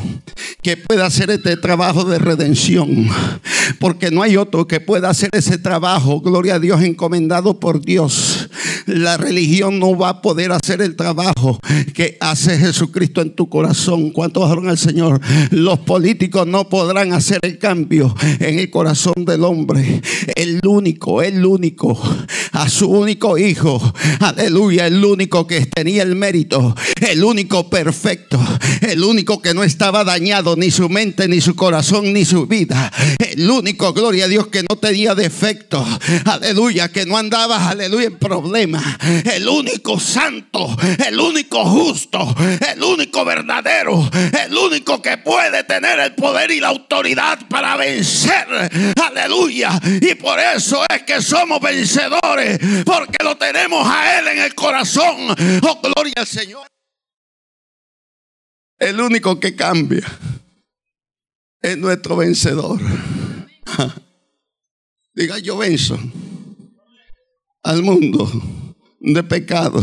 que 0.63 0.77
pueda 0.77 1.07
hacer 1.07 1.29
este 1.29 1.57
trabajo 1.57 2.05
de 2.05 2.21
redención. 2.21 3.09
Porque 3.81 4.13
no 4.13 4.23
hay 4.23 4.37
otro 4.37 4.69
que 4.69 4.79
pueda 4.79 5.11
hacer 5.11 5.31
ese 5.33 5.59
trabajo, 5.59 6.21
gloria 6.21 6.55
a 6.55 6.59
Dios, 6.61 6.83
encomendado 6.83 7.59
por 7.59 7.81
Dios. 7.81 8.49
La 8.87 9.17
religión 9.17 9.79
no 9.79 9.97
va 9.97 10.09
a 10.11 10.23
poder 10.23 10.53
hacer 10.53 10.83
el 10.83 10.97
trabajo 10.97 11.61
que 11.95 12.17
hace 12.21 12.59
Jesucristo 12.59 13.21
en 13.21 13.35
tu 13.35 13.49
corazón. 13.49 14.11
¿Cuántos 14.11 14.45
adoran 14.45 14.69
al 14.69 14.79
Señor? 14.79 15.21
Los 15.51 15.81
políticos 15.81 16.47
no 16.47 16.69
podrán 16.69 17.13
hacer 17.13 17.39
el 17.43 17.59
cambio 17.59 18.15
en 18.39 18.59
el 18.59 18.71
corazón 18.71 19.25
del 19.25 19.45
hombre. 19.45 20.03
El 20.35 20.61
único, 20.67 21.23
el 21.23 21.45
único, 21.45 22.01
a 22.53 22.69
su 22.69 22.89
único 22.89 23.39
hijo. 23.39 23.81
Aleluya, 24.21 24.87
el 24.87 25.05
único 25.05 25.47
que 25.47 25.67
tenía 25.67 26.03
el 26.03 26.17
mérito, 26.17 26.75
el 27.01 27.25
único 27.25 27.69
perfecto, 27.69 28.41
el 28.81 29.03
único 29.03 29.41
que 29.41 29.55
no 29.55 29.63
estaba 29.63 30.05
dañado, 30.05 30.57
ni 30.57 30.71
su 30.71 30.89
mente, 30.89 31.29
ni 31.29 31.41
su 31.41 31.55
corazón, 31.55 32.13
ni 32.13 32.25
su 32.25 32.47
vida. 32.47 32.93
El 33.19 33.49
único, 33.51 33.93
gloria 33.93 34.25
a 34.25 34.29
Dios, 34.29 34.49
que 34.49 34.63
no 34.63 34.77
tenía 34.77 35.15
defecto. 35.15 35.85
Aleluya, 36.25 36.91
que 36.91 37.07
no 37.07 37.17
andaba, 37.17 37.69
aleluya, 37.69 38.07
en 38.07 38.19
problemas. 38.19 38.70
El 39.25 39.49
único 39.49 39.99
santo, 39.99 40.77
el 41.07 41.19
único 41.19 41.65
justo, 41.65 42.35
el 42.73 42.83
único 42.83 43.25
verdadero, 43.25 44.09
el 44.13 44.57
único 44.57 45.01
que 45.01 45.19
puede 45.19 45.65
tener 45.65 45.99
el 46.01 46.15
poder 46.15 46.51
y 46.51 46.61
la 46.61 46.69
autoridad 46.69 47.39
para 47.49 47.77
vencer. 47.77 48.47
Aleluya. 49.03 49.81
Y 50.01 50.15
por 50.15 50.39
eso 50.39 50.85
es 50.89 51.03
que 51.03 51.23
somos 51.23 51.61
vencedores, 51.61 52.59
porque 52.85 53.23
lo 53.25 53.37
tenemos 53.37 53.87
a 53.87 54.19
Él 54.19 54.29
en 54.29 54.39
el 54.39 54.55
corazón. 54.55 55.35
Oh, 55.63 55.81
gloria 55.83 56.15
el 56.17 56.27
Señor. 56.27 56.67
El 58.79 59.01
único 59.01 59.39
que 59.39 59.55
cambia 59.55 60.07
es 61.61 61.77
nuestro 61.77 62.17
vencedor. 62.17 62.81
Diga, 65.13 65.39
yo 65.39 65.59
venzo 65.59 65.99
al 67.63 67.83
mundo 67.83 68.31
de 69.01 69.23
pecado 69.23 69.83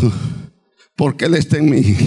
porque 0.95 1.25
Él 1.25 1.35
está 1.35 1.57
en 1.57 1.69
mí 1.69 1.97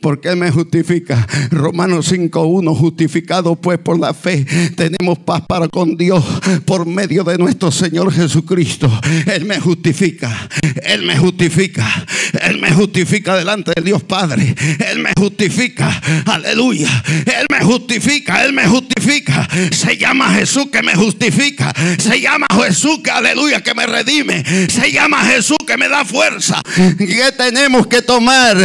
porque 0.00 0.28
Él 0.28 0.36
me 0.36 0.50
justifica. 0.50 1.26
Romanos 1.50 2.12
5.1, 2.12 2.76
justificado 2.76 3.56
pues 3.56 3.78
por 3.78 3.98
la 3.98 4.14
fe, 4.14 4.46
tenemos 4.76 5.18
paz 5.18 5.42
para 5.48 5.68
con 5.68 5.96
Dios 5.96 6.24
por 6.64 6.86
medio 6.86 7.24
de 7.24 7.38
nuestro 7.38 7.70
Señor 7.70 8.12
Jesucristo. 8.12 8.90
Él 9.26 9.44
me 9.44 9.60
justifica, 9.60 10.48
Él 10.82 11.02
me 11.02 11.16
justifica, 11.16 12.06
Él 12.42 12.60
me 12.60 12.72
justifica 12.72 13.36
delante 13.36 13.72
de 13.74 13.82
Dios 13.82 14.02
Padre. 14.02 14.54
Él 14.90 15.00
me 15.00 15.12
justifica, 15.18 16.00
aleluya. 16.26 16.88
Él 17.08 17.46
me 17.50 17.64
justifica, 17.64 18.44
Él 18.44 18.52
me 18.52 18.66
justifica. 18.66 19.48
Se 19.72 19.96
llama 19.96 20.34
Jesús 20.34 20.66
que 20.72 20.82
me 20.82 20.94
justifica. 20.94 21.72
Se 21.98 22.20
llama 22.20 22.46
Jesús 22.64 23.00
que, 23.02 23.10
aleluya, 23.10 23.62
que 23.62 23.74
me 23.74 23.86
redime. 23.86 24.44
Se 24.68 24.90
llama 24.92 25.24
Jesús 25.24 25.58
que 25.66 25.76
me 25.76 25.88
da 25.88 26.04
fuerza. 26.04 26.60
¿Qué 26.98 27.32
tenemos 27.36 27.86
que 27.86 28.02
tomar? 28.02 28.56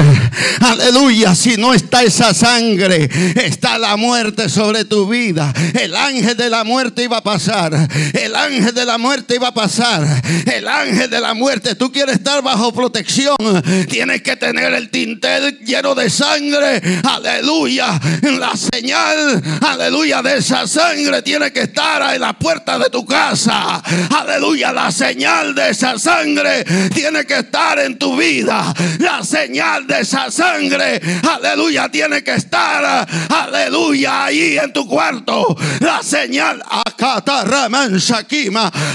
Aleluya 0.59 1.14
si 1.35 1.55
no 1.57 1.73
está 1.73 2.03
esa 2.03 2.33
sangre, 2.33 3.09
está 3.35 3.77
la 3.77 3.95
muerte 3.95 4.49
sobre 4.49 4.85
tu 4.85 5.07
vida. 5.07 5.53
El 5.73 5.95
ángel 5.95 6.35
de 6.35 6.49
la 6.49 6.63
muerte 6.63 7.03
iba 7.03 7.17
a 7.17 7.23
pasar. 7.23 7.87
El 8.13 8.35
ángel 8.35 8.73
de 8.73 8.85
la 8.85 8.97
muerte 8.97 9.35
iba 9.35 9.49
a 9.49 9.53
pasar. 9.53 10.05
El 10.51 10.67
ángel 10.67 11.09
de 11.09 11.21
la 11.21 11.33
muerte, 11.33 11.75
tú 11.75 11.91
quieres 11.91 12.15
estar 12.15 12.41
bajo 12.43 12.73
protección. 12.73 13.35
Tienes 13.89 14.21
que 14.21 14.35
tener 14.35 14.73
el 14.73 14.89
tintel 14.89 15.59
lleno 15.59 15.95
de 15.95 16.09
sangre. 16.09 16.81
Aleluya. 17.03 17.99
La 18.37 18.53
señal, 18.55 19.41
aleluya, 19.61 20.21
de 20.21 20.37
esa 20.37 20.67
sangre 20.67 21.21
tiene 21.21 21.51
que 21.51 21.61
estar 21.61 22.13
en 22.13 22.21
la 22.21 22.33
puerta 22.33 22.77
de 22.77 22.89
tu 22.89 23.05
casa. 23.05 23.81
Aleluya. 24.09 24.73
La 24.73 24.91
señal 24.91 25.55
de 25.55 25.69
esa 25.69 25.97
sangre 25.97 26.65
tiene 26.93 27.25
que 27.25 27.39
estar 27.39 27.79
en 27.79 27.97
tu 27.97 28.17
vida. 28.17 28.73
La 28.99 29.23
señal 29.23 29.87
de 29.87 30.01
esa 30.01 30.29
sangre 30.29 31.01
aleluya, 31.29 31.89
tiene 31.89 32.23
que 32.23 32.35
estar, 32.35 33.07
aleluya, 33.29 34.25
ahí 34.25 34.57
en 34.57 34.73
tu 34.73 34.87
cuarto. 34.87 35.55
La 35.79 36.01
señal, 36.01 36.63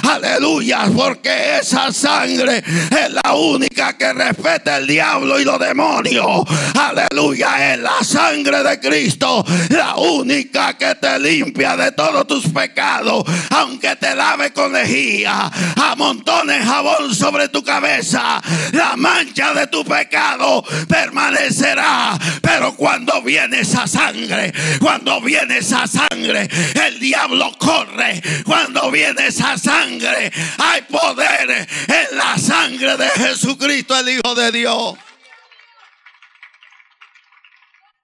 aleluya, 0.02 0.88
porque 0.94 1.58
esa 1.60 1.92
sangre 1.92 2.58
es 2.58 3.10
la 3.24 3.34
única 3.34 3.96
que 3.96 4.12
respeta 4.12 4.78
el 4.78 4.86
diablo 4.86 5.38
y 5.38 5.44
los 5.44 5.58
demonios. 5.58 6.42
Aleluya, 6.74 7.72
es 7.72 7.80
la 7.80 8.02
sangre 8.02 8.62
de 8.62 8.80
Cristo, 8.80 9.44
la 9.70 9.96
única 9.96 10.76
que 10.76 10.94
te 10.94 11.18
limpia 11.18 11.76
de 11.76 11.92
todos 11.92 12.26
tus 12.26 12.48
pecados, 12.48 13.24
aunque 13.50 13.96
te 13.96 14.14
lave 14.14 14.52
con 14.52 14.72
lejía, 14.72 15.50
amontones 15.76 16.64
jabón 16.64 17.14
sobre 17.14 17.48
tu 17.48 17.62
cabeza, 17.62 18.40
la 18.72 18.96
mancha 18.96 19.52
de 19.54 19.66
tu 19.66 19.84
pecado 19.84 20.64
permanecerá. 20.88 21.99
Pero 22.42 22.76
cuando 22.76 23.22
viene 23.22 23.60
esa 23.60 23.86
sangre, 23.86 24.52
cuando 24.80 25.20
viene 25.20 25.58
esa 25.58 25.86
sangre, 25.86 26.48
el 26.86 26.98
diablo 26.98 27.56
corre. 27.58 28.22
Cuando 28.44 28.90
viene 28.90 29.26
esa 29.28 29.56
sangre, 29.58 30.32
hay 30.58 30.82
poder 30.82 31.50
en 31.50 32.16
la 32.16 32.38
sangre 32.38 32.96
de 32.96 33.08
Jesucristo, 33.10 33.98
el 33.98 34.08
Hijo 34.08 34.34
de 34.34 34.52
Dios. 34.52 34.94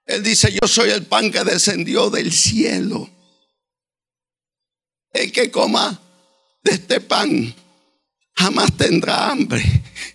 Él 0.05 0.23
dice, 0.23 0.51
yo 0.53 0.67
soy 0.67 0.89
el 0.91 1.05
pan 1.05 1.31
que 1.31 1.43
descendió 1.43 2.09
del 2.09 2.31
cielo. 2.31 3.09
El 5.11 5.31
que 5.31 5.51
coma 5.51 5.99
de 6.63 6.71
este 6.71 7.01
pan 7.01 7.53
jamás 8.33 8.71
tendrá 8.77 9.29
hambre. 9.29 9.63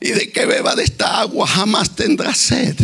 Y 0.00 0.12
de 0.12 0.32
que 0.32 0.46
beba 0.46 0.74
de 0.74 0.84
esta 0.84 1.20
agua 1.20 1.46
jamás 1.46 1.94
tendrá 1.94 2.34
sed. 2.34 2.76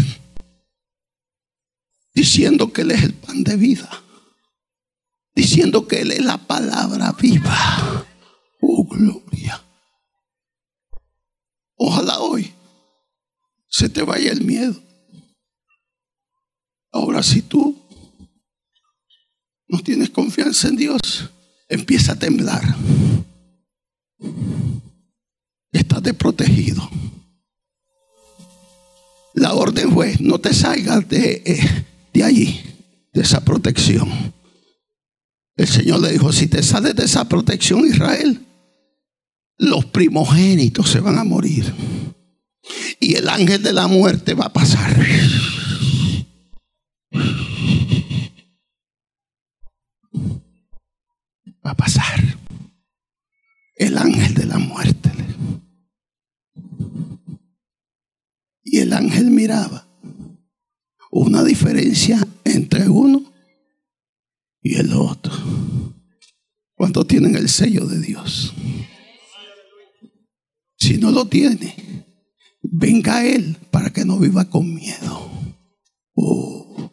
Diciendo 2.19 2.73
que 2.73 2.83
Él 2.83 2.91
es 2.91 3.05
el 3.05 3.15
pan 3.15 3.45
de 3.45 3.55
vida. 3.55 4.03
Diciendo 5.37 5.87
que 5.87 6.01
Él 6.01 6.11
es 6.11 6.25
la 6.25 6.37
palabra 6.37 7.13
viva. 7.13 8.05
Oh, 8.61 8.85
gloria. 8.85 9.63
Ojalá 11.77 12.19
hoy 12.19 12.53
se 13.69 13.89
te 13.89 14.03
vaya 14.03 14.33
el 14.33 14.43
miedo. 14.43 14.75
Ahora 16.91 17.23
si 17.23 17.41
tú 17.41 17.81
no 19.69 19.79
tienes 19.79 20.11
confianza 20.11 20.67
en 20.67 20.75
Dios, 20.75 21.31
empieza 21.69 22.15
a 22.15 22.19
temblar. 22.19 22.65
Estás 25.71 26.03
desprotegido. 26.03 26.91
La 29.35 29.55
orden 29.55 29.93
fue, 29.93 30.17
no 30.19 30.41
te 30.41 30.53
salgas 30.53 31.09
de, 31.09 31.45
eh, 31.47 31.88
de 32.19 32.25
allí, 32.25 32.61
de 33.13 33.21
esa 33.21 33.45
protección. 33.45 34.11
El 35.57 35.69
Señor 35.69 36.01
le 36.01 36.11
dijo, 36.11 36.33
si 36.33 36.49
te 36.49 36.65
sales 36.65 36.97
de 36.97 37.05
esa 37.05 37.29
protección, 37.29 37.87
Israel, 37.87 38.45
los 39.57 39.85
primogénitos 39.87 40.91
se 40.91 40.99
van 40.99 41.17
a 41.19 41.25
morir. 41.25 41.73
Y 42.99 43.15
el 43.15 43.29
ángel 43.29 43.63
de 43.63 43.73
la 43.73 43.87
muerte 43.87 44.35
va 44.35 44.47
a 44.47 44.53
pasar. 44.53 44.97
Va 51.65 51.71
a 51.71 51.77
pasar. 51.77 52.37
El 53.77 53.97
ángel 53.97 54.35
de 54.35 54.45
la 54.45 54.59
muerte. 54.59 55.13
Y 58.65 58.79
el 58.79 58.93
ángel 58.93 59.31
miraba 59.31 59.88
una 61.19 61.43
diferencia 61.43 62.27
entre 62.45 62.89
uno 62.89 63.23
y 64.63 64.77
el 64.77 64.93
otro. 64.93 65.33
Cuando 66.75 67.05
tienen 67.05 67.35
el 67.35 67.49
sello 67.49 67.87
de 67.87 68.01
Dios. 68.01 68.55
Si 70.77 70.97
no 70.97 71.11
lo 71.11 71.27
tiene, 71.27 72.07
venga 72.63 73.17
a 73.17 73.27
Él 73.27 73.57
para 73.73 73.91
que 73.91 74.05
no 74.05 74.19
viva 74.19 74.49
con 74.49 74.73
miedo. 74.73 75.31
Oh. 76.15 76.93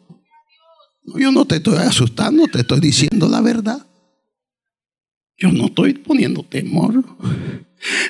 yo 1.18 1.30
no 1.30 1.44
te 1.46 1.56
estoy 1.56 1.78
asustando, 1.78 2.46
te 2.48 2.60
estoy 2.60 2.80
diciendo 2.80 3.28
la 3.28 3.40
verdad. 3.40 3.86
Yo 5.38 5.52
no 5.52 5.66
estoy 5.66 5.94
poniendo 5.94 6.42
temor. 6.42 7.04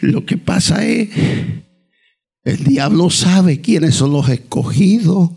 Lo 0.01 0.25
que 0.25 0.39
pasa 0.39 0.87
es, 0.87 1.11
el 2.45 2.65
diablo 2.65 3.11
sabe 3.11 3.61
quiénes 3.61 3.97
son 3.97 4.13
los 4.13 4.29
escogidos. 4.31 5.31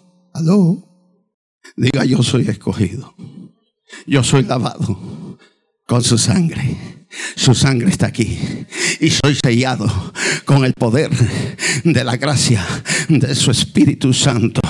Diga, 1.75 2.06
yo 2.06 2.23
soy 2.23 2.47
escogido. 2.49 3.13
Yo 4.06 4.23
soy 4.23 4.43
lavado 4.43 5.38
con 5.86 6.04
su 6.04 6.17
sangre. 6.17 6.99
Su 7.36 7.56
sangre 7.56 7.89
está 7.89 8.08
aquí. 8.08 8.38
Y 9.00 9.10
soy 9.10 9.36
sellado 9.43 10.13
con 10.45 10.63
el 10.63 10.74
poder 10.74 11.10
de 11.84 12.04
la 12.04 12.17
gracia 12.17 12.63
de 13.08 13.34
su 13.34 13.50
Espíritu 13.50 14.13
Santo. 14.13 14.62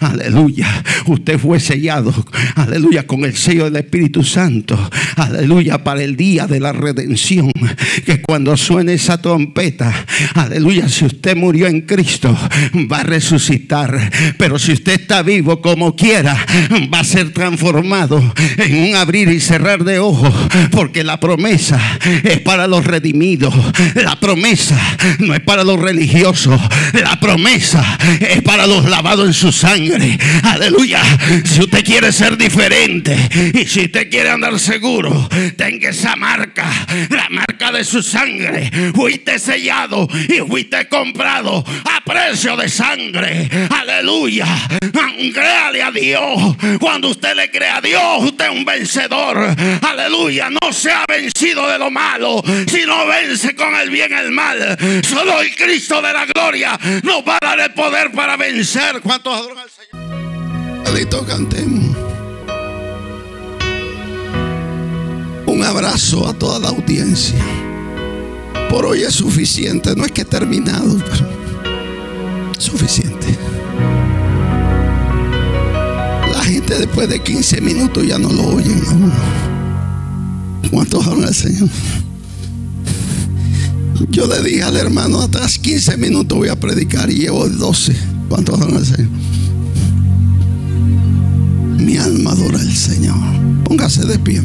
Aleluya. 0.00 0.82
Usted 1.06 1.38
fue 1.38 1.60
sellado. 1.60 2.12
Aleluya. 2.56 3.06
Con 3.06 3.24
el 3.24 3.36
sello 3.36 3.64
del 3.64 3.76
Espíritu 3.76 4.24
Santo. 4.24 4.78
Aleluya. 5.16 5.84
Para 5.84 6.02
el 6.02 6.16
día 6.16 6.46
de 6.46 6.60
la 6.60 6.72
redención. 6.72 7.52
Que 8.04 8.20
cuando 8.20 8.56
suene 8.56 8.94
esa 8.94 9.20
trompeta. 9.22 10.06
Aleluya. 10.34 10.88
Si 10.88 11.04
usted 11.04 11.36
murió 11.36 11.68
en 11.68 11.82
Cristo. 11.82 12.36
Va 12.90 13.00
a 13.00 13.04
resucitar. 13.04 14.10
Pero 14.36 14.58
si 14.58 14.72
usted 14.72 15.00
está 15.00 15.22
vivo 15.22 15.60
como 15.60 15.94
quiera. 15.94 16.36
Va 16.92 17.00
a 17.00 17.04
ser 17.04 17.32
transformado 17.32 18.34
en 18.58 18.90
un 18.90 18.96
abrir 18.96 19.28
y 19.28 19.40
cerrar 19.40 19.84
de 19.84 20.00
ojos. 20.00 20.34
Porque 20.72 21.04
la 21.04 21.20
promesa 21.20 21.83
es 22.22 22.40
para 22.40 22.66
los 22.66 22.84
redimidos. 22.84 23.54
La 23.94 24.18
promesa 24.18 24.78
no 25.18 25.34
es 25.34 25.40
para 25.40 25.64
los 25.64 25.80
religiosos. 25.80 26.60
La 26.92 27.18
promesa 27.20 27.98
es 28.20 28.42
para 28.42 28.66
los 28.66 28.88
lavados 28.88 29.26
en 29.26 29.34
su 29.34 29.52
sangre. 29.52 30.18
Aleluya. 30.42 31.02
Si 31.44 31.60
usted 31.60 31.84
quiere 31.84 32.12
ser 32.12 32.36
diferente 32.36 33.16
y 33.54 33.66
si 33.66 33.84
usted 33.84 34.10
quiere 34.10 34.30
andar 34.30 34.58
seguro, 34.58 35.28
tenga 35.56 35.90
esa 35.90 36.16
marca, 36.16 36.63
de 37.74 37.84
su 37.84 38.02
sangre. 38.02 38.70
Fuiste 38.94 39.38
sellado 39.38 40.08
y 40.28 40.38
fuiste 40.48 40.88
comprado 40.88 41.64
a 41.84 42.04
precio 42.04 42.56
de 42.56 42.68
sangre. 42.68 43.50
Aleluya. 43.68 44.46
Créale 45.32 45.82
a 45.82 45.90
Dios. 45.90 46.56
Cuando 46.80 47.08
usted 47.08 47.34
le 47.34 47.50
cree 47.50 47.70
a 47.70 47.80
Dios, 47.80 48.24
usted 48.24 48.46
es 48.46 48.50
un 48.52 48.64
vencedor. 48.64 49.54
Aleluya. 49.82 50.48
No 50.50 50.72
se 50.72 50.90
ha 50.90 51.04
vencido 51.08 51.68
de 51.68 51.78
lo 51.78 51.90
malo, 51.90 52.42
si 52.66 52.86
no 52.86 53.06
vence 53.06 53.54
con 53.54 53.74
el 53.74 53.90
bien 53.90 54.12
el 54.12 54.30
mal. 54.30 54.78
Solo 55.06 55.40
el 55.40 55.54
Cristo 55.56 56.00
de 56.00 56.12
la 56.12 56.26
gloria 56.26 56.78
nos 57.02 57.22
va 57.26 57.38
a 57.40 57.46
dar 57.46 57.60
el 57.60 57.74
poder 57.74 58.12
para 58.12 58.36
vencer. 58.36 59.00
¿Cuántos 59.02 59.34
adoran 59.34 59.58
al 59.58 59.70
Señor? 59.70 60.86
Alito, 60.86 61.26
cantemos. 61.26 61.83
Abrazo 65.64 66.28
a 66.28 66.34
toda 66.34 66.58
la 66.58 66.68
audiencia. 66.68 67.38
Por 68.68 68.84
hoy 68.84 69.02
es 69.02 69.14
suficiente, 69.14 69.94
no 69.96 70.04
es 70.04 70.12
que 70.12 70.20
he 70.20 70.24
terminado, 70.24 70.98
pero 70.98 71.26
suficiente. 72.58 73.26
La 76.32 76.42
gente 76.44 76.78
después 76.78 77.08
de 77.08 77.20
15 77.20 77.60
minutos 77.62 78.06
ya 78.06 78.18
no 78.18 78.30
lo 78.30 78.42
oyen 78.48 78.78
a 78.78 80.68
¿Cuántos 80.70 81.06
hablan 81.06 81.28
al 81.28 81.34
Señor? 81.34 81.68
Yo 84.10 84.26
le 84.26 84.42
dije 84.42 84.62
al 84.62 84.76
hermano, 84.76 85.20
atrás 85.22 85.58
15 85.58 85.96
minutos 85.96 86.36
voy 86.36 86.48
a 86.48 86.60
predicar 86.60 87.10
y 87.10 87.14
llevo 87.14 87.48
12. 87.48 87.96
¿Cuántos 88.28 88.60
hablan 88.60 88.78
al 88.78 88.86
Señor? 88.86 89.10
Mi 91.78 91.96
alma 91.96 92.32
adora 92.32 92.58
al 92.60 92.72
Señor. 92.74 93.16
Póngase 93.64 94.04
de 94.04 94.18
pie. 94.18 94.42